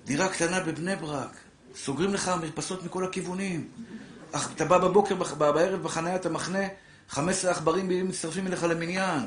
[0.06, 1.38] דירה קטנה בבני ברק.
[1.76, 3.68] סוגרים לך מרפסות מכל הכיוונים.
[4.32, 6.68] אך אתה בא בבוקר, בערב בחניית המחנה,
[7.10, 9.20] 15 עכברים מצטרפים אליך למניין.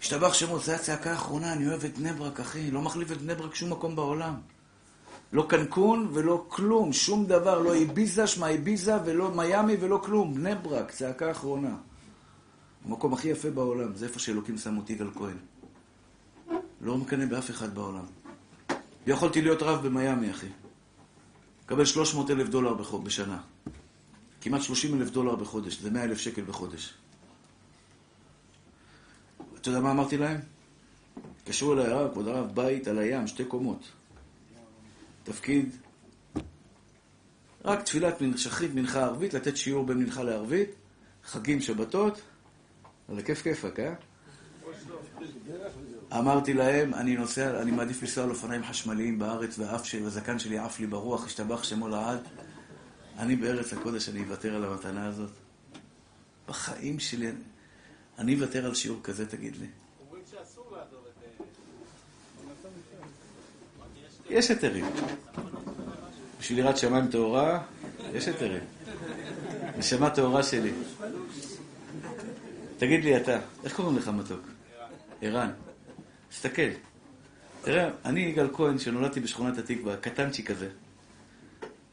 [0.00, 2.70] השתבח שמו, זו הצעקה האחרונה, אני אוהב את בני ברק, אחי.
[2.70, 4.34] לא מחליף את בני ברק שום מקום בעולם.
[5.32, 10.34] לא קנקון ולא כלום, שום דבר, לא איביזה, שמע איביזה, ולא מיאמי ולא כלום.
[10.34, 11.74] בני ברק, צעקה אחרונה.
[12.84, 15.36] המקום הכי יפה בעולם, זה איפה שאלוקים שם אותי גל כהן.
[16.86, 18.04] לא מקנא באף אחד בעולם.
[19.06, 20.48] ויכולתי להיות רב במיאמי, אחי.
[21.64, 23.40] מקבל 300 אלף דולר בשנה.
[24.40, 26.94] כמעט 30 אלף דולר בחודש, זה 100 אלף שקל בחודש.
[29.60, 30.40] אתה יודע מה אמרתי להם?
[31.36, 33.90] התקשרו אליי הרב, כבוד הרב, בית על הים, שתי קומות.
[35.24, 35.76] תפקיד,
[37.64, 40.70] רק תפילת שחרית, מנחה ערבית, לתת שיעור בין מנחה לערבית,
[41.24, 42.20] חגים, שבתות,
[43.14, 43.94] זה כיף כיפק, אה?
[46.12, 50.58] אמרתי להם, אני נוסע, אני מעדיף לנסוע על אופניים חשמליים בארץ, והאף שלי, הזקן שלי
[50.58, 52.20] עף לי ברוח, השתבח שמו לעד.
[53.18, 55.30] אני בארץ הקודש, אני אוותר על המתנה הזאת.
[56.48, 57.30] בחיים שלי,
[58.18, 59.66] אני אוותר על שיעור כזה, תגיד לי.
[64.26, 64.30] את...
[64.30, 64.86] יש היתרים.
[66.40, 67.62] בשביל יראת שמיים טהורה,
[68.12, 68.62] יש היתרים.
[69.78, 70.72] נשמה טהורה שלי.
[72.78, 74.40] תגיד לי אתה, איך קוראים לך מתוק?
[75.22, 75.50] ערן.
[76.30, 76.70] תסתכל.
[77.62, 80.68] תראה, אני יגאל כהן, שנולדתי בשכונת התקווה, קטנצ'יק כזה,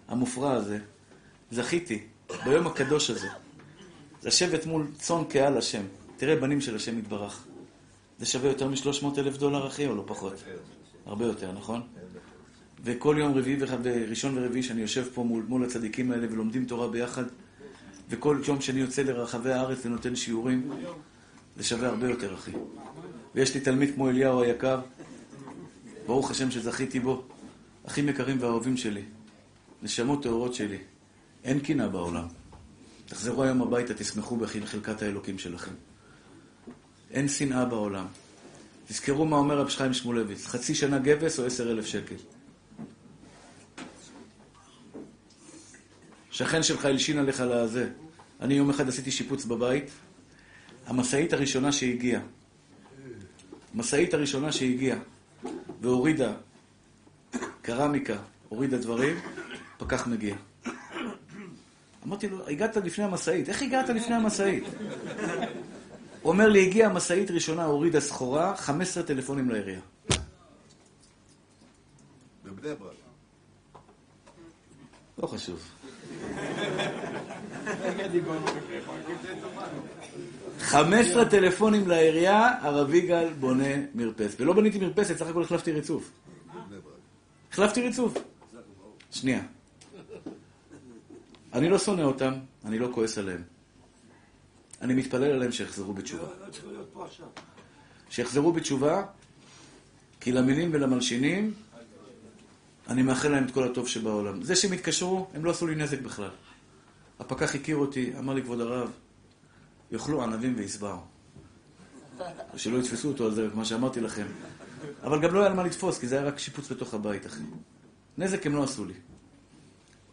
[0.07, 0.79] המופרע הזה,
[1.51, 2.03] זכיתי
[2.45, 3.27] ביום הקדוש הזה,
[4.23, 5.83] לשבת מול צאן קהל השם.
[6.17, 7.43] תראה, בנים של השם יתברך.
[8.19, 10.33] זה שווה יותר מ-300 אלף דולר, אחי, או לא פחות?
[11.05, 11.81] הרבה יותר, נכון?
[12.83, 17.23] וכל יום רביעי וראשון ורביעי שאני יושב פה מול, מול הצדיקים האלה ולומדים תורה ביחד,
[18.09, 20.71] וכל יום שאני יוצא לרחבי הארץ ונותן שיעורים,
[21.57, 22.51] זה שווה הרבה יותר, אחי.
[23.35, 24.81] ויש לי תלמיד כמו אליהו היקר,
[26.05, 27.23] ברוך השם שזכיתי בו,
[27.87, 29.01] אחים יקרים ואהובים שלי,
[29.81, 30.77] נשמות טהורות שלי,
[31.43, 32.27] אין קינה בעולם.
[33.05, 35.71] תחזרו היום הביתה, תשמחו בחלקת האלוקים שלכם.
[37.11, 38.05] אין שנאה בעולם.
[38.87, 42.15] תזכרו מה אומר רב שחיים שמואלביץ, חצי שנה גבס או עשר אלף שקל.
[46.31, 47.89] שכן שלך הלשין עליך לזה.
[48.41, 49.89] אני יום אחד עשיתי שיפוץ בבית,
[50.85, 52.21] המשאית הראשונה שהגיעה,
[53.73, 54.97] המשאית הראשונה שהגיעה
[55.81, 56.33] והורידה
[57.61, 58.15] קרמיקה,
[58.49, 59.17] הורידה דברים,
[59.77, 60.35] פקח מגיע.
[62.07, 63.49] אמרתי לו, הגעת לפני המשאית.
[63.49, 64.63] איך הגעת לפני המשאית?
[66.21, 69.81] הוא אומר לי, הגיעה המשאית ראשונה, הורידה סחורה, 15 טלפונים לעירייה.
[72.43, 72.95] בבני ברק.
[75.17, 75.59] לא חשוב.
[80.63, 84.41] חמש עשרה טלפונים לעירייה, הרב יגאל בונה מרפסת.
[84.41, 86.11] ולא בניתי מרפסת, סך הכל החלפתי ריצוף.
[87.51, 88.13] החלפתי ריצוף.
[89.11, 89.41] שנייה.
[91.53, 92.33] אני לא שונא אותם,
[92.65, 93.41] אני לא כועס עליהם.
[94.81, 96.27] אני מתפלל עליהם שיחזרו בתשובה.
[98.09, 99.03] שיחזרו בתשובה,
[100.19, 101.53] כי למינים ולמלשינים,
[102.87, 104.43] אני מאחל להם את כל הטוב שבעולם.
[104.43, 106.29] זה שהם התקשרו, הם לא עשו לי נזק בכלל.
[107.19, 108.91] הפקח הכיר אותי, אמר לי, כבוד הרב,
[109.93, 110.99] יאכלו ענבים וישבעו.
[112.55, 114.25] שלא יתפסו אותו על זה, כמו שאמרתי לכם.
[115.03, 117.41] אבל גם לא היה על מה לתפוס, כי זה היה רק שיפוץ בתוך הבית, אחי.
[118.17, 118.93] נזק הם לא עשו לי.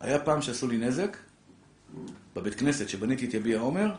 [0.00, 1.16] היה פעם שעשו לי נזק,
[2.36, 3.94] בבית כנסת, שבניתי את יביע עומר,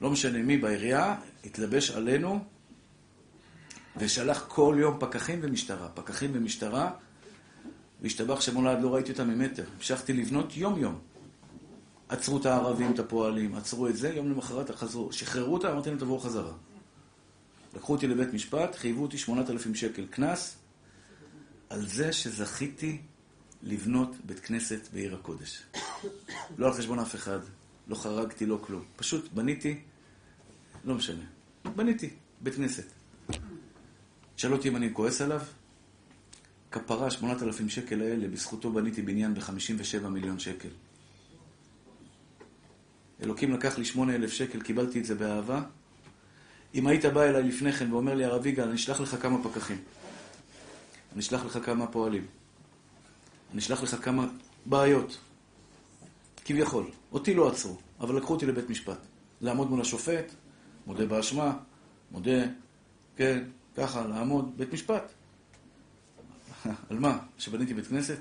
[0.00, 2.44] לא משנה מי בעירייה, התלבש עלינו
[3.96, 5.88] ושלח כל יום פקחים ומשטרה.
[5.88, 6.90] פקחים ומשטרה,
[8.02, 9.64] והשתבח שמולד, לא ראיתי אותם ממטר.
[9.76, 11.09] המשכתי לבנות יום-יום.
[12.10, 15.12] עצרו את הערבים, את הפועלים, עצרו את זה, יום למחרת חזרו.
[15.12, 16.52] שחררו אותם, אמרתי להם, תבואו חזרה.
[17.74, 20.56] לקחו אותי לבית משפט, חייבו אותי 8,000 שקל קנס,
[21.70, 22.98] על זה שזכיתי
[23.62, 25.62] לבנות בית כנסת בעיר הקודש.
[26.58, 27.38] לא על חשבון אף אחד,
[27.88, 28.84] לא חרגתי, לא כלום.
[28.96, 29.80] פשוט בניתי,
[30.84, 31.24] לא משנה,
[31.76, 32.10] בניתי
[32.40, 32.86] בית כנסת.
[34.36, 35.40] שאל אותי אם אני כועס עליו?
[36.70, 40.68] כפרה, 8,000 שקל האלה, בזכותו בניתי בניין ב-57 מיליון שקל.
[43.22, 45.62] אלוקים לקח לי 8,000 שקל, קיבלתי את זה באהבה.
[46.74, 49.78] אם היית בא אליי לפני כן ואומר לי, הרב יגאל, אני אשלח לך כמה פקחים.
[51.12, 52.26] אני אשלח לך כמה פועלים.
[53.52, 54.26] אני אשלח לך כמה
[54.66, 55.18] בעיות.
[56.44, 56.84] כביכול.
[57.12, 58.98] אותי לא עצרו, אבל לקחו אותי לבית משפט.
[59.40, 60.34] לעמוד מול השופט,
[60.86, 61.56] מודה באשמה,
[62.10, 62.42] מודה,
[63.16, 63.44] כן,
[63.76, 65.12] ככה, לעמוד, בית משפט.
[66.90, 67.18] על מה?
[67.38, 68.18] שבניתי בית כנסת?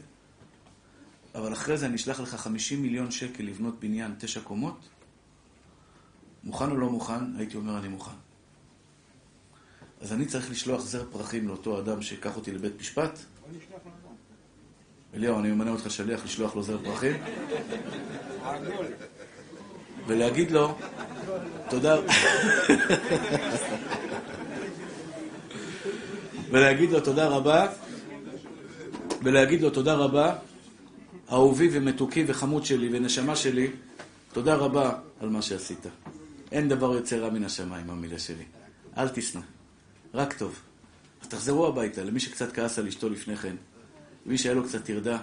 [1.35, 4.79] אבל אחרי זה אני אשלח לך 50 מיליון שקל לבנות בניין תשע קומות?
[6.43, 7.35] מוכן או לא מוכן?
[7.37, 8.15] הייתי אומר, אני מוכן.
[10.01, 13.19] אז אני צריך לשלוח זר פרחים לאותו אדם שיקח אותי לבית משפט?
[15.13, 17.21] אליהו, אני ממנה אותך שליח לשלוח לו זר פרחים?
[20.07, 20.77] ולהגיד לו,
[21.69, 21.95] תודה...
[26.51, 27.67] ולהגיד לו תודה רבה,
[29.23, 30.35] ולהגיד לו תודה רבה,
[31.31, 33.67] אהובי ומתוקי וחמוד שלי ונשמה שלי,
[34.33, 35.85] תודה רבה על מה שעשית.
[36.51, 38.43] אין דבר יוצא רע מן השמיים, המילה שלי.
[38.97, 39.41] אל תשנא,
[40.13, 40.59] רק טוב.
[41.21, 43.55] אז תחזרו הביתה, למי שקצת כעס על אשתו לפני כן,
[44.25, 45.17] למי שהיה לו קצת טרדה.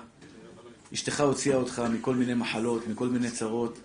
[0.94, 3.78] אשתך הוציאה אותך מכל מיני מחלות, מכל מיני צרות.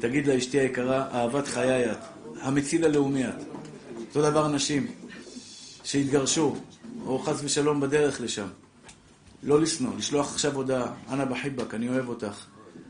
[0.00, 1.98] תגיד לאשתי היקרה, אהבת חיי את,
[2.40, 3.34] המציל הלאומי את.
[4.08, 4.86] אותו דבר נשים
[5.84, 6.56] שהתגרשו,
[7.06, 8.46] או חס ושלום בדרך לשם.
[9.46, 12.46] לא לשנוא, לשלוח עכשיו הודעה, אנא בחיבק, אני אוהב אותך,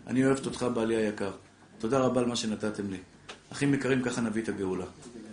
[0.06, 1.30] אני אוהבת אותך בעלי היקר.
[1.78, 2.96] תודה רבה על מה שנתתם לי.
[3.52, 4.84] אחים יקרים, ככה נביא את הגאולה.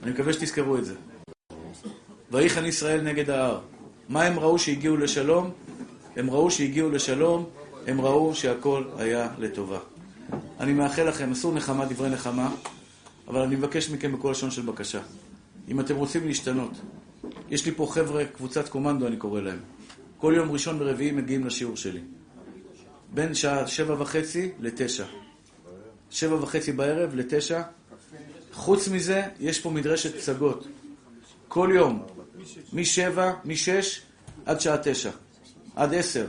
[0.03, 0.95] אני מקווה שתזכרו את זה.
[2.31, 3.59] ויחן ישראל נגד ההר.
[4.09, 5.51] מה הם ראו שהגיעו לשלום?
[6.15, 7.45] הם ראו שהגיעו לשלום,
[7.87, 9.79] הם ראו שהכל היה לטובה.
[10.59, 12.51] אני מאחל לכם, אסור נחמה, דברי נחמה,
[13.27, 15.01] אבל אני מבקש מכם בכל לשון של בקשה.
[15.67, 16.71] אם אתם רוצים להשתנות,
[17.49, 19.59] יש לי פה חבר'ה, קבוצת קומנדו אני קורא להם.
[20.23, 21.99] כל יום ראשון ורביעי מגיעים לשיעור שלי.
[23.13, 25.05] בין שעה שבע וחצי לתשע.
[26.09, 27.61] שבע וחצי בערב לתשע.
[28.53, 30.67] חוץ מזה, יש פה מדרשת פסגות.
[31.47, 32.03] כל יום,
[32.73, 34.01] משבע, משש,
[34.45, 35.11] עד שעה תשע.
[35.75, 36.27] עד עשר.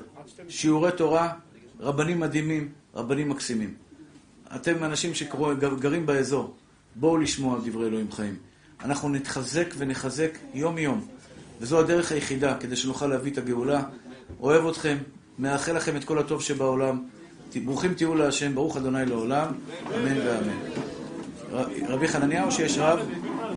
[0.49, 1.33] שיעורי תורה,
[1.81, 3.75] רבנים מדהימים, רבנים מקסימים.
[4.57, 6.55] אתם אנשים שגרים באזור,
[6.95, 8.37] בואו לשמוע דברי אלוהים חיים.
[8.85, 11.07] אנחנו נתחזק ונחזק יום-יום,
[11.61, 13.83] וזו הדרך היחידה כדי שנוכל להביא את הגאולה.
[14.41, 14.97] אוהב אתכם,
[15.39, 17.05] מאחל לכם את כל הטוב שבעולם.
[17.65, 19.53] ברוכים תהיו להשם, ברוך אדוני לעולם,
[19.95, 20.59] אמן ואמן.
[21.89, 22.99] רבי חנניה או שיש רב?